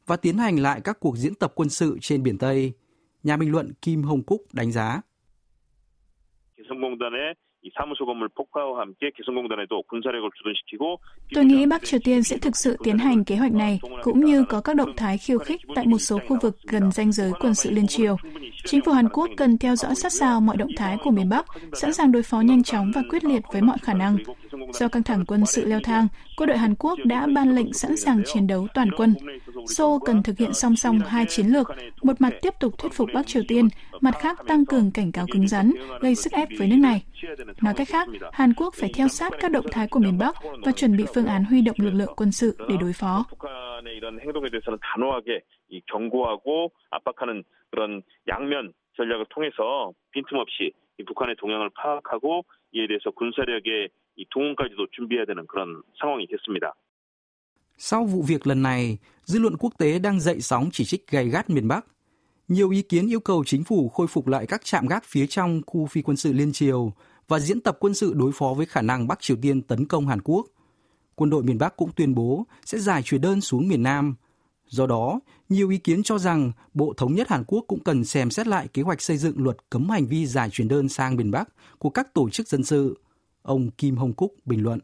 và 0.06 0.16
tiến 0.16 0.38
hành 0.38 0.58
lại 0.58 0.80
các 0.84 1.00
cuộc 1.00 1.16
diễn 1.16 1.34
tập 1.34 1.52
quân 1.54 1.68
sự 1.68 1.98
trên 2.00 2.22
biển 2.22 2.38
Tây. 2.38 2.72
Nhà 3.22 3.36
bình 3.36 3.52
luận 3.52 3.72
Kim 3.82 4.02
Hồng 4.02 4.22
Cúc 4.22 4.42
đánh 4.52 4.72
giá. 4.72 5.00
개성공단의 7.63 7.63
이 7.63 7.69
사무소 7.75 8.06
건물 8.06 8.30
폭파와 8.30 8.81
함께 8.81 9.12
개성공단에도 9.15 9.83
군사력을 9.83 10.30
주둔시키고 10.38 11.00
Tôi 11.33 11.45
nghĩ 11.45 11.65
Bắc 11.65 11.83
Triều 11.83 12.00
Tiên 12.03 12.24
sẽ 12.24 12.38
thực 12.38 12.56
sự 12.56 12.77
tiến 12.84 12.98
hành 12.98 13.24
kế 13.24 13.36
hoạch 13.36 13.51
này, 13.51 13.79
cũng 14.03 14.25
như 14.25 14.43
có 14.50 14.62
các 14.62 14.75
động 14.75 14.96
thái 14.98 15.17
khiêu 15.17 15.39
khích 15.39 15.62
tại 15.75 15.88
một 15.88 15.98
số 15.98 16.19
khu 16.27 16.38
vực 16.41 16.55
gần 16.67 16.91
ranh 16.91 17.12
giới 17.12 17.31
quân 17.39 17.53
sự 17.53 17.72
liên 17.72 17.88
triều. 17.88 18.17
Chính 18.65 18.81
phủ 18.86 18.91
Hàn 18.91 19.10
Quốc 19.10 19.29
cần 19.38 19.58
theo 19.58 19.75
dõi 19.75 19.96
sát 19.96 20.13
sao 20.13 20.41
mọi 20.41 20.58
động 20.58 20.72
thái 20.77 20.98
của 21.03 21.12
miền 21.12 21.29
Bắc, 21.29 21.46
sẵn 21.74 21.93
sàng 21.93 22.12
đối 22.12 22.24
phó 22.24 22.41
nhanh 22.41 22.63
chóng 22.63 22.91
và 22.96 23.01
quyết 23.10 23.24
liệt 23.24 23.43
với 23.51 23.62
mọi 23.62 23.77
khả 23.81 23.93
năng. 23.93 24.17
Do 24.74 24.88
căng 24.88 25.03
thẳng 25.03 25.25
quân 25.27 25.46
sự 25.46 25.65
leo 25.65 25.79
thang, 25.84 26.08
quân 26.38 26.50
đội 26.50 26.58
Hàn 26.58 26.75
Quốc 26.75 27.00
đã 27.03 27.27
ban 27.36 27.55
lệnh 27.55 27.74
sẵn 27.74 27.98
sàng 27.98 28.22
chiến 28.25 28.48
đấu 28.48 28.67
toàn 28.74 28.91
quân. 28.98 29.15
Seoul 29.67 30.01
cần 30.05 30.24
thực 30.24 30.38
hiện 30.38 30.53
song 30.53 30.75
song 30.75 31.00
hai 31.00 31.25
chiến 31.25 31.48
lược, 31.48 31.67
một 32.03 32.22
mặt 32.22 32.34
tiếp 32.41 32.53
tục 32.60 32.77
thuyết 32.77 32.93
phục 32.93 33.10
Bắc 33.13 33.27
Triều 33.27 33.43
Tiên, 33.48 33.67
mặt 34.01 34.15
khác 34.19 34.38
tăng 34.48 34.65
cường 34.65 34.91
cảnh 34.91 35.12
cáo 35.12 35.25
cứng 35.31 35.48
rắn, 35.48 35.72
gây 36.01 36.15
sức 36.15 36.34
ép 36.34 36.48
với 36.58 36.67
nước 36.67 36.79
này. 36.79 37.03
Nói 37.62 37.74
cách 37.77 37.88
khác, 37.89 38.08
Hàn 38.31 38.53
Quốc 38.53 38.74
phải 38.74 38.89
theo 38.96 39.08
sát 39.08 39.34
các 39.39 39.51
động 39.51 39.65
thái 39.72 39.88
của 39.88 40.00
miền 40.00 40.17
Bắc 40.17 40.36
và 40.65 40.72
chuẩn 40.72 40.98
bị 40.98 41.05
phương 41.13 41.27
án 41.27 41.46
huy 41.46 41.62
động 41.62 41.75
lực 41.79 41.93
lượng 41.93 42.13
quân 42.15 42.31
sự 42.31 42.58
để 42.69 42.75
đối 42.81 42.93
phó. 42.93 43.25
전략을 49.00 49.25
통해서 49.29 49.93
빈틈없이 50.12 50.72
이 51.00 51.03
북한의 51.03 51.38
동향을 51.38 51.69
파악하고 51.69 52.43
이에 52.74 52.88
대해서 52.88 53.10
군사력의 53.12 53.89
이 54.19 54.25
동원까지도 54.29 54.88
준비해야 54.91 55.25
되는 55.25 55.48
그런 55.48 55.81
상황이 56.00 56.27
됐습니다. 56.27 56.75
Sau 57.77 58.05
vụ 58.05 58.22
việc 58.22 58.48
lần 58.48 58.62
này, 58.62 58.98
dư 59.25 59.39
luận 59.39 59.58
quốc 59.58 59.74
tế 59.77 60.00
đang 60.00 60.19
dậy 60.19 60.41
sóng 60.41 60.69
chỉ 60.72 60.86
trích 60.86 61.08
gay 61.08 61.29
gắt 61.29 61.50
miền 61.50 61.67
Bắc. 61.67 61.86
Nhiều 62.48 62.69
ý 62.69 62.81
kiến 62.81 63.08
yêu 63.08 63.19
cầu 63.19 63.43
chính 63.46 63.63
phủ 63.63 63.89
khôi 63.89 64.08
phục 64.08 64.27
lại 64.27 64.48
các 64.48 64.65
trạm 64.65 64.88
gác 64.88 65.03
phía 65.03 65.27
trong 65.27 65.62
khu 65.67 65.86
phi 65.86 66.01
quân 66.01 66.17
sự 66.17 66.34
liên 66.34 66.51
triều 66.51 66.93
và 67.27 67.39
diễn 67.39 67.62
tập 67.62 67.77
quân 67.79 67.93
sự 67.93 68.13
đối 68.13 68.31
phó 68.31 68.53
với 68.58 68.65
khả 68.65 68.81
năng 68.81 69.08
Bắc 69.08 69.19
Triều 69.22 69.38
Tiên 69.41 69.62
tấn 69.62 69.86
công 69.86 70.08
Hàn 70.08 70.22
Quốc. 70.22 70.48
Quân 71.15 71.29
đội 71.29 71.43
miền 71.43 71.58
Bắc 71.58 71.77
cũng 71.77 71.91
tuyên 71.96 72.15
bố 72.15 72.46
sẽ 72.65 72.77
giải 72.77 73.01
truyền 73.03 73.22
đơn 73.22 73.41
xuống 73.41 73.67
miền 73.67 73.84
Nam. 73.84 74.15
Do 74.65 74.88
đó, 74.88 75.19
nhiều 75.50 75.69
ý 75.69 75.77
kiến 75.77 76.03
cho 76.03 76.17
rằng 76.17 76.51
Bộ 76.74 76.93
Thống 76.98 77.15
nhất 77.15 77.29
Hàn 77.29 77.43
Quốc 77.48 77.65
cũng 77.67 77.84
cần 77.84 78.05
xem 78.05 78.29
xét 78.29 78.48
lại 78.48 78.67
kế 78.74 78.81
hoạch 78.81 79.01
xây 79.01 79.17
dựng 79.17 79.43
luật 79.43 79.58
cấm 79.69 79.89
hành 79.89 80.08
vi 80.08 80.25
giải 80.25 80.50
truyền 80.50 80.67
đơn 80.67 80.89
sang 80.89 81.15
miền 81.15 81.31
Bắc 81.31 81.50
của 81.77 81.89
các 81.89 82.13
tổ 82.13 82.29
chức 82.29 82.48
dân 82.48 82.63
sự. 82.63 82.98
Ông 83.44 83.70
Kim 83.70 83.96
Hồng 83.96 84.12
Cúc 84.12 84.34
bình 84.44 84.62
luận. 84.62 84.80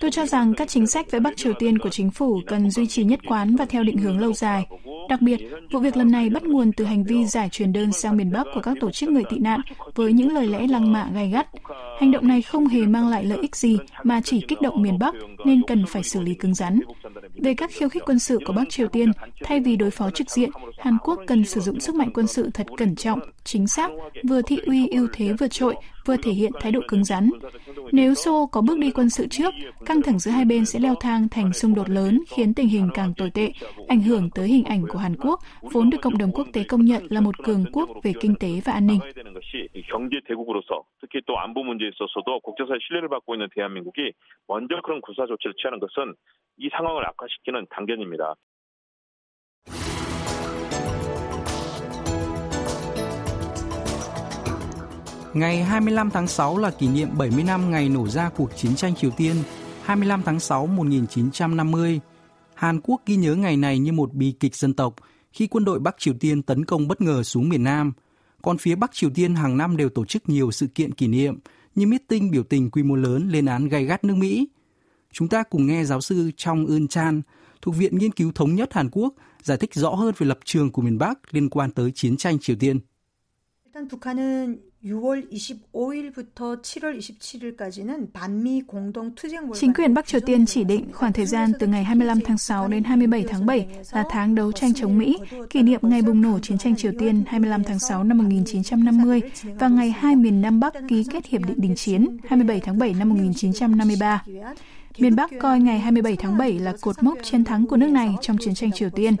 Tôi 0.00 0.10
cho 0.10 0.26
rằng 0.26 0.54
các 0.54 0.68
chính 0.68 0.86
sách 0.86 1.10
với 1.10 1.20
Bắc 1.20 1.36
Triều 1.36 1.52
Tiên 1.58 1.78
của 1.78 1.88
chính 1.88 2.10
phủ 2.10 2.40
cần 2.46 2.70
duy 2.70 2.86
trì 2.86 3.04
nhất 3.04 3.20
quán 3.26 3.56
và 3.56 3.64
theo 3.64 3.82
định 3.82 3.98
hướng 3.98 4.20
lâu 4.20 4.32
dài. 4.32 4.66
Đặc 5.08 5.20
biệt, 5.22 5.40
vụ 5.72 5.80
việc 5.80 5.96
lần 5.96 6.10
này 6.10 6.30
bắt 6.30 6.42
nguồn 6.42 6.72
từ 6.72 6.84
hành 6.84 7.04
vi 7.04 7.24
giải 7.24 7.48
truyền 7.48 7.72
đơn 7.72 7.92
sang 7.92 8.16
miền 8.16 8.32
Bắc 8.32 8.46
của 8.54 8.60
các 8.60 8.76
tổ 8.80 8.90
chức 8.90 9.10
người 9.10 9.24
tị 9.30 9.38
nạn 9.38 9.60
với 9.94 10.12
những 10.12 10.32
lời 10.32 10.46
lẽ 10.46 10.66
lăng 10.66 10.92
mạ 10.92 11.08
gay 11.14 11.30
gắt. 11.30 11.46
Hành 11.98 12.10
động 12.10 12.28
này 12.28 12.42
không 12.42 12.66
hề 12.66 12.86
mang 12.86 13.08
lại 13.08 13.24
lợi 13.24 13.38
ích 13.42 13.56
gì 13.56 13.78
mà 14.02 14.20
chỉ 14.20 14.40
kích 14.48 14.60
động 14.60 14.82
miền 14.82 14.98
Bắc 14.98 15.14
nên 15.44 15.62
cần 15.62 15.84
phải 15.88 16.02
xử 16.02 16.20
lý 16.20 16.34
cứng 16.34 16.54
rắn. 16.54 16.80
Về 17.34 17.54
các 17.54 17.70
khiêu 17.72 17.88
khích 17.88 18.02
quân 18.06 18.18
sự 18.18 18.38
của 18.46 18.52
Bắc 18.52 18.68
Triều 18.68 18.88
Tiên, 18.88 19.12
thay 19.44 19.60
vì 19.60 19.76
đối 19.76 19.90
phó 19.90 20.10
trực 20.10 20.30
diện, 20.30 20.50
Hàn 20.78 20.96
Quốc 21.04 21.20
cần 21.26 21.44
sử 21.44 21.60
dụng 21.60 21.80
sức 21.80 21.94
mạnh 21.94 22.10
quân 22.14 22.26
sự 22.26 22.50
thật 22.54 22.66
cẩn 22.76 22.94
trọng, 22.96 23.20
chính 23.44 23.66
xác, 23.66 23.90
vừa 24.28 24.42
thị 24.42 24.58
uy 24.66 24.88
ưu 24.88 25.08
thế 25.12 25.32
vượt 25.46 25.52
trội, 25.52 25.74
vừa 26.06 26.16
thể 26.16 26.32
hiện 26.32 26.52
thái 26.60 26.72
độ 26.72 26.80
cứng 26.88 27.04
rắn. 27.04 27.30
Nếu 27.92 28.14
Seoul 28.14 28.48
có 28.52 28.60
bước 28.60 28.78
đi 28.78 28.90
quân 28.90 29.10
sự 29.10 29.26
trước, 29.30 29.54
căng 29.86 30.02
thẳng 30.02 30.18
giữa 30.18 30.30
hai 30.30 30.44
bên 30.44 30.66
sẽ 30.66 30.78
leo 30.78 30.94
thang 31.00 31.28
thành 31.28 31.52
xung 31.52 31.74
đột 31.74 31.88
lớn 31.88 32.20
khiến 32.28 32.54
tình 32.54 32.68
hình 32.68 32.88
càng 32.94 33.14
tồi 33.16 33.30
tệ, 33.34 33.52
ảnh 33.88 34.00
hưởng 34.00 34.30
tới 34.34 34.48
hình 34.48 34.64
ảnh 34.64 34.82
của 34.88 34.98
Hàn 34.98 35.16
Quốc, 35.16 35.40
vốn 35.72 35.90
được 35.90 35.98
cộng 36.02 36.18
đồng 36.18 36.32
quốc 36.32 36.46
tế 36.52 36.64
công 36.68 36.84
nhận 36.84 37.06
là 37.10 37.20
một 37.20 37.38
cường 37.44 37.64
quốc 37.72 37.88
về 38.02 38.12
kinh 38.20 38.34
tế 38.40 38.48
và 38.64 38.72
an 38.72 38.86
ninh. 38.86 39.00
Ngày 55.35 55.63
25 55.63 56.09
tháng 56.09 56.27
6 56.27 56.57
là 56.57 56.71
kỷ 56.71 56.87
niệm 56.87 57.09
70 57.17 57.43
năm 57.43 57.71
ngày 57.71 57.89
nổ 57.89 58.07
ra 58.07 58.29
cuộc 58.29 58.57
chiến 58.57 58.75
tranh 58.75 58.95
Triều 58.95 59.11
Tiên 59.11 59.35
25 59.83 60.21
tháng 60.25 60.39
6 60.39 60.67
1950. 60.67 61.99
Hàn 62.53 62.81
Quốc 62.83 63.01
ghi 63.05 63.15
nhớ 63.15 63.35
ngày 63.35 63.57
này 63.57 63.79
như 63.79 63.91
một 63.91 64.13
bi 64.13 64.33
kịch 64.39 64.55
dân 64.55 64.73
tộc 64.73 64.95
khi 65.33 65.47
quân 65.47 65.65
đội 65.65 65.79
Bắc 65.79 65.95
Triều 65.99 66.13
Tiên 66.19 66.41
tấn 66.41 66.65
công 66.65 66.87
bất 66.87 67.01
ngờ 67.01 67.23
xuống 67.23 67.49
miền 67.49 67.63
Nam. 67.63 67.93
Còn 68.41 68.57
phía 68.57 68.75
Bắc 68.75 68.91
Triều 68.93 69.09
Tiên 69.09 69.35
hàng 69.35 69.57
năm 69.57 69.77
đều 69.77 69.89
tổ 69.89 70.05
chức 70.05 70.29
nhiều 70.29 70.51
sự 70.51 70.67
kiện 70.67 70.93
kỷ 70.93 71.07
niệm 71.07 71.39
như 71.75 71.87
meeting 71.87 72.31
biểu 72.31 72.43
tình 72.43 72.71
quy 72.71 72.83
mô 72.83 72.95
lớn 72.95 73.29
lên 73.29 73.45
án 73.45 73.67
gay 73.67 73.85
gắt 73.85 74.03
nước 74.03 74.15
Mỹ. 74.15 74.47
Chúng 75.11 75.27
ta 75.27 75.43
cùng 75.43 75.65
nghe 75.67 75.83
giáo 75.83 76.01
sư 76.01 76.31
Trong 76.37 76.67
Eun 76.67 76.87
Chan 76.87 77.21
thuộc 77.61 77.75
Viện 77.75 77.97
Nghiên 77.97 78.11
cứu 78.11 78.31
Thống 78.31 78.55
nhất 78.55 78.73
Hàn 78.73 78.89
Quốc 78.91 79.13
giải 79.43 79.57
thích 79.57 79.73
rõ 79.73 79.89
hơn 79.89 80.13
về 80.17 80.27
lập 80.27 80.39
trường 80.45 80.71
của 80.71 80.81
miền 80.81 80.97
Bắc 80.97 81.19
liên 81.31 81.49
quan 81.49 81.71
tới 81.71 81.91
chiến 81.95 82.17
tranh 82.17 82.39
Triều 82.39 82.55
Tiên. 82.59 82.79
일단 83.73 83.87
북한은 83.87 84.64
Chính 89.54 89.74
quyền 89.74 89.94
Bắc 89.94 90.06
Triều 90.06 90.20
Tiên 90.20 90.46
chỉ 90.46 90.64
định 90.64 90.92
khoảng 90.92 91.12
thời 91.12 91.26
gian 91.26 91.52
từ 91.60 91.66
ngày 91.66 91.84
25 91.84 92.20
tháng 92.24 92.38
6 92.38 92.68
đến 92.68 92.84
27 92.84 93.24
tháng 93.28 93.46
7 93.46 93.66
là 93.92 94.04
tháng 94.10 94.34
đấu 94.34 94.52
tranh 94.52 94.74
chống 94.74 94.98
Mỹ, 94.98 95.18
kỷ 95.50 95.62
niệm 95.62 95.80
ngày 95.82 96.02
bùng 96.02 96.20
nổ 96.20 96.38
chiến 96.38 96.58
tranh 96.58 96.76
Triều 96.76 96.92
Tiên 96.98 97.24
25 97.26 97.64
tháng 97.64 97.78
6 97.78 98.04
năm 98.04 98.18
1950 98.18 99.20
và 99.44 99.68
ngày 99.68 99.90
hai 99.90 100.16
miền 100.16 100.40
Nam 100.40 100.60
Bắc 100.60 100.74
ký 100.88 101.04
kết 101.12 101.26
hiệp 101.26 101.40
định 101.46 101.60
đình 101.60 101.74
chiến 101.74 102.16
27 102.28 102.60
tháng 102.60 102.78
7 102.78 102.94
năm 102.94 103.08
1953. 103.08 104.24
Miền 104.98 105.16
Bắc 105.16 105.30
coi 105.40 105.60
ngày 105.60 105.78
27 105.78 106.16
tháng 106.16 106.38
7 106.38 106.58
là 106.58 106.72
cột 106.80 107.02
mốc 107.02 107.18
chiến 107.22 107.44
thắng 107.44 107.66
của 107.66 107.76
nước 107.76 107.88
này 107.90 108.14
trong 108.20 108.36
chiến 108.38 108.54
tranh 108.54 108.72
Triều 108.72 108.90
Tiên. 108.90 109.16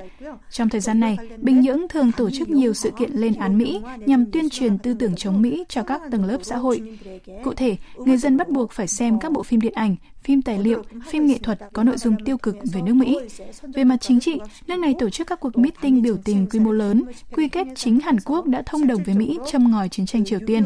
Trong 0.50 0.68
thời 0.68 0.80
gian 0.80 1.00
này, 1.00 1.16
Bình 1.38 1.60
Nhưỡng 1.60 1.88
thường 1.88 2.12
tổ 2.12 2.30
chức 2.30 2.48
nhiều 2.50 2.74
sự 2.74 2.90
kiện 2.98 3.12
lên 3.12 3.34
án 3.34 3.58
Mỹ 3.58 3.80
nhằm 4.06 4.30
tuyên 4.30 4.50
truyền 4.50 4.78
tư 4.78 4.94
tưởng 4.94 5.14
chống 5.16 5.42
Mỹ 5.42 5.64
cho 5.68 5.82
các 5.82 6.00
tầng 6.10 6.24
lớp 6.24 6.38
xã 6.42 6.56
hội. 6.56 6.98
Cụ 7.44 7.54
thể, 7.54 7.76
người 7.96 8.16
dân 8.16 8.36
bắt 8.36 8.48
buộc 8.48 8.72
phải 8.72 8.86
xem 8.88 9.18
các 9.18 9.32
bộ 9.32 9.42
phim 9.42 9.60
điện 9.60 9.72
ảnh, 9.74 9.96
phim 10.25 10.41
tài 10.41 10.59
liệu, 10.59 10.83
phim 11.07 11.25
nghệ 11.25 11.37
thuật 11.37 11.59
có 11.73 11.83
nội 11.83 11.97
dung 11.97 12.15
tiêu 12.25 12.37
cực 12.37 12.55
về 12.73 12.81
nước 12.81 12.93
Mỹ. 12.93 13.17
Về 13.73 13.83
mặt 13.83 13.97
chính 14.01 14.19
trị, 14.19 14.39
nước 14.67 14.75
này 14.75 14.95
tổ 14.99 15.09
chức 15.09 15.27
các 15.27 15.39
cuộc 15.39 15.57
meeting 15.57 16.01
biểu 16.01 16.17
tình 16.17 16.47
quy 16.51 16.59
mô 16.59 16.71
lớn, 16.71 17.03
quy 17.35 17.49
kết 17.49 17.67
chính 17.75 17.99
Hàn 17.99 18.19
Quốc 18.25 18.47
đã 18.47 18.63
thông 18.65 18.87
đồng 18.87 19.03
với 19.03 19.15
Mỹ 19.15 19.39
châm 19.47 19.71
ngòi 19.71 19.89
chiến 19.89 20.05
tranh 20.05 20.25
Triều 20.25 20.39
Tiên. 20.47 20.63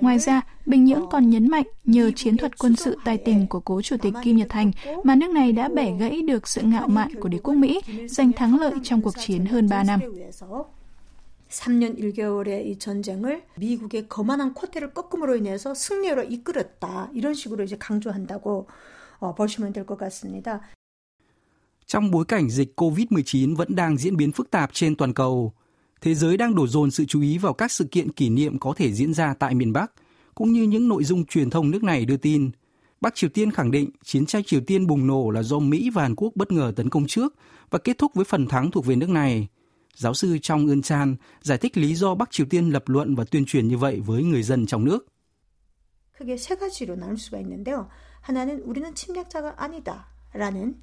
Ngoài 0.00 0.18
ra, 0.18 0.42
Bình 0.66 0.84
Nhưỡng 0.84 1.06
còn 1.10 1.30
nhấn 1.30 1.50
mạnh 1.50 1.64
nhờ 1.84 2.10
chiến 2.16 2.36
thuật 2.36 2.58
quân 2.58 2.76
sự 2.76 2.98
tài 3.04 3.18
tình 3.18 3.46
của 3.46 3.60
cố 3.60 3.82
chủ 3.82 3.96
tịch 4.02 4.14
Kim 4.22 4.36
Nhật 4.36 4.48
Thành 4.48 4.70
mà 5.02 5.14
nước 5.14 5.30
này 5.30 5.52
đã 5.52 5.68
bẻ 5.68 5.92
gãy 5.98 6.22
được 6.22 6.48
sự 6.48 6.62
ngạo 6.62 6.88
mạn 6.88 7.14
của 7.20 7.28
đế 7.28 7.38
quốc 7.38 7.54
Mỹ, 7.54 7.80
giành 8.08 8.32
thắng 8.32 8.60
lợi 8.60 8.72
trong 8.82 9.02
cuộc 9.02 9.14
chiến 9.18 9.46
hơn 9.46 9.68
3 9.68 9.84
năm. 9.84 10.00
3년 11.54 11.98
1개월의 11.98 12.66
이 12.66 12.78
전쟁을 12.78 13.44
미국의 13.56 14.08
거만한 14.08 14.54
콧대를 14.54 14.92
꺾음으로 14.92 15.36
인해서 15.36 15.72
승리로 15.74 16.24
이끌었다. 16.24 17.10
이런 17.12 17.34
식으로 17.34 17.64
이제 17.64 17.76
강조한다고 17.78 18.58
어, 18.58 18.66
보시면 19.36 19.72
될 19.72 19.86
것 19.86 19.96
같습니다. 19.98 20.60
Trong 21.86 22.10
bối 22.10 22.24
cảnh 22.24 22.50
dịch 22.50 22.80
COVID-19 22.80 23.56
vẫn 23.56 23.74
đang 23.74 23.96
diễn 23.96 24.16
biến 24.16 24.32
phức 24.32 24.50
tạp 24.50 24.70
trên 24.72 24.96
toàn 24.96 25.14
cầu, 25.14 25.52
thế 26.00 26.14
giới 26.14 26.36
đang 26.36 26.54
đổ 26.54 26.66
dồn 26.66 26.90
sự 26.90 27.04
chú 27.04 27.20
ý 27.20 27.38
vào 27.38 27.52
các 27.52 27.72
sự 27.72 27.84
kiện 27.84 28.12
kỷ 28.12 28.28
niệm 28.28 28.58
có 28.58 28.74
thể 28.76 28.92
diễn 28.92 29.14
ra 29.14 29.34
tại 29.34 29.54
miền 29.54 29.72
Bắc, 29.72 29.92
cũng 30.34 30.52
như 30.52 30.62
những 30.62 30.88
nội 30.88 31.04
dung 31.04 31.26
truyền 31.26 31.50
thông 31.50 31.70
nước 31.70 31.82
này 31.82 32.04
đưa 32.04 32.16
tin. 32.16 32.50
Bắc 33.00 33.14
Triều 33.14 33.30
Tiên 33.30 33.50
khẳng 33.50 33.70
định 33.70 33.90
chiến 34.04 34.26
tranh 34.26 34.44
Triều 34.44 34.60
Tiên 34.60 34.86
bùng 34.86 35.06
nổ 35.06 35.30
là 35.30 35.42
do 35.42 35.58
Mỹ 35.58 35.90
và 35.94 36.02
Hàn 36.02 36.14
Quốc 36.14 36.32
bất 36.34 36.52
ngờ 36.52 36.72
tấn 36.76 36.90
công 36.90 37.06
trước 37.06 37.34
và 37.70 37.78
kết 37.78 37.98
thúc 37.98 38.14
với 38.14 38.24
phần 38.24 38.46
thắng 38.46 38.70
thuộc 38.70 38.86
về 38.86 38.96
nước 38.96 39.08
này. 39.08 39.48
Giáo 39.94 40.14
sư 40.14 40.38
Trong 40.42 40.66
Eun 40.66 40.82
Chan 40.82 41.16
giải 41.40 41.58
thích 41.58 41.76
lý 41.76 41.94
do 41.94 42.14
Bắc 42.14 42.30
Triều 42.30 42.46
Tiên 42.50 42.70
lập 42.70 42.88
luận 42.88 43.14
và 43.14 43.24
tuyên 43.24 43.44
truyền 43.44 43.68
như 43.68 43.78
vậy 43.78 44.00
với 44.00 44.22
người 44.22 44.42
dân 44.42 44.66
trong 44.66 44.84
nước. 44.84 45.06
크게 46.16 46.36
세 46.36 46.54
가지로 46.54 46.94
나눌 46.94 47.16
수가 47.18 47.40
있는데요. 47.40 47.88
하나는 48.21 48.61
우리는 48.61 48.93
침략자가 48.95 49.55
아니다 49.57 50.07
라는 50.33 50.81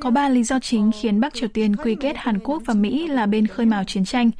có 0.00 0.10
ba 0.10 0.28
lý 0.28 0.42
do 0.42 0.58
chính 0.58 0.90
khiến 1.00 1.20
Bắc 1.20 1.34
Triều 1.34 1.48
Tiên 1.48 1.76
quy 1.76 1.96
kết 2.00 2.16
Hàn 2.16 2.38
Quốc 2.38 2.62
và 2.66 2.74
Mỹ 2.74 3.08
là 3.08 3.26
bên 3.26 3.46
khơi 3.46 3.66
mào 3.66 3.84
chiến 3.84 4.04
tranh. 4.04 4.30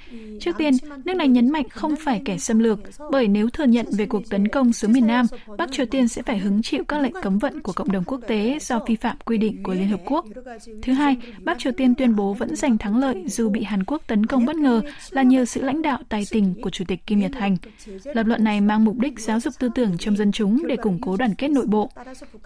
Trước 0.40 0.56
tiên, 0.58 0.74
nước 1.04 1.14
này 1.14 1.28
nhấn 1.28 1.50
mạnh 1.50 1.68
không 1.68 1.94
phải 2.00 2.22
kẻ 2.24 2.38
xâm 2.38 2.58
lược, 2.58 2.78
bởi 3.10 3.28
nếu 3.28 3.50
thừa 3.50 3.64
nhận 3.64 3.86
về 3.92 4.06
cuộc 4.06 4.30
tấn 4.30 4.48
công 4.48 4.72
xuống 4.72 4.92
miền 4.92 5.06
Nam, 5.06 5.26
Bắc 5.58 5.72
Triều 5.72 5.86
Tiên 5.86 6.08
sẽ 6.08 6.22
phải 6.22 6.38
hứng 6.38 6.62
chịu 6.62 6.84
các 6.84 7.00
lệnh 7.00 7.12
cấm 7.22 7.38
vận 7.38 7.60
của 7.60 7.72
cộng 7.72 7.92
đồng 7.92 8.04
quốc 8.04 8.20
tế 8.26 8.58
do 8.60 8.80
vi 8.86 8.96
phạm 8.96 9.16
quy 9.24 9.38
định 9.38 9.62
của 9.62 9.74
Liên 9.74 9.88
Hợp 9.88 10.00
Quốc. 10.06 10.24
Thứ 10.82 10.92
hai, 10.92 11.16
Bắc 11.44 11.58
Triều 11.58 11.72
Tiên 11.72 11.94
tuyên 11.94 12.16
bố 12.16 12.34
vẫn 12.34 12.56
giành 12.56 12.78
thắng 12.78 12.98
lợi 12.98 13.24
dù 13.26 13.48
bị 13.48 13.62
Hàn 13.62 13.84
Quốc 13.84 14.02
tấn 14.06 14.26
công 14.26 14.44
bất 14.44 14.56
ngờ 14.56 14.82
là 15.10 15.22
nhờ 15.22 15.44
sự 15.44 15.62
lãnh 15.62 15.82
đạo 15.82 15.98
tài 16.08 16.24
tình 16.30 16.54
của 16.62 16.70
Chủ 16.70 16.84
tịch 16.88 17.06
Kim 17.06 17.18
Nhật 17.18 17.32
Thành. 17.38 17.56
Lập 18.04 18.26
luận 18.26 18.44
này 18.44 18.60
mang 18.60 18.84
mục 18.84 18.98
đích 18.98 19.20
giáo 19.20 19.40
dục 19.40 19.54
tư 19.58 19.68
tưởng 19.74 19.98
trong 19.98 20.16
dân 20.16 20.32
chúng 20.32 20.66
để 20.66 20.76
củng 20.76 21.00
cố 21.00 21.16
đoàn 21.16 21.34
kết 21.34 21.48
nội 21.48 21.66
bộ. 21.66 21.90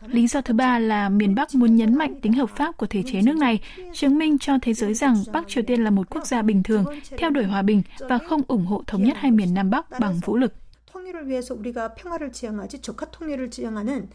Lý 0.06 0.26
do 0.26 0.40
thứ 0.40 0.54
ba 0.54 0.78
là 0.78 1.08
miền 1.08 1.35
Bắc 1.35 1.54
muốn 1.54 1.76
nhấn 1.76 1.94
mạnh 1.94 2.20
tính 2.20 2.32
hợp 2.32 2.50
pháp 2.56 2.67
pháp 2.67 2.77
của 2.77 2.88
thể 2.88 3.03
chế 3.05 3.21
nước 3.21 3.35
này, 3.35 3.59
chứng 3.93 4.17
minh 4.17 4.38
cho 4.39 4.53
thế 4.62 4.73
giới 4.73 4.93
rằng 4.93 5.23
Bắc 5.33 5.47
Triều 5.47 5.63
Tiên 5.67 5.83
là 5.83 5.89
một 5.89 6.09
quốc 6.09 6.27
gia 6.27 6.41
bình 6.41 6.63
thường, 6.63 6.85
theo 7.17 7.29
đuổi 7.29 7.43
hòa 7.43 7.62
bình 7.62 7.81
và 8.00 8.17
không 8.17 8.41
ủng 8.47 8.65
hộ 8.65 8.83
thống 8.88 9.03
nhất 9.03 9.17
hai 9.19 9.31
miền 9.31 9.53
Nam 9.53 9.69
Bắc 9.69 10.00
bằng 10.00 10.19
vũ 10.25 10.38
lực. 10.38 10.53
통일을 10.93 11.27
위해서 11.27 11.55
우리가 11.55 11.95
평화를 11.95 12.31
지향하지 12.31 12.81
적화 12.81 13.09
통일을 13.09 13.50
지향하는 13.50 14.09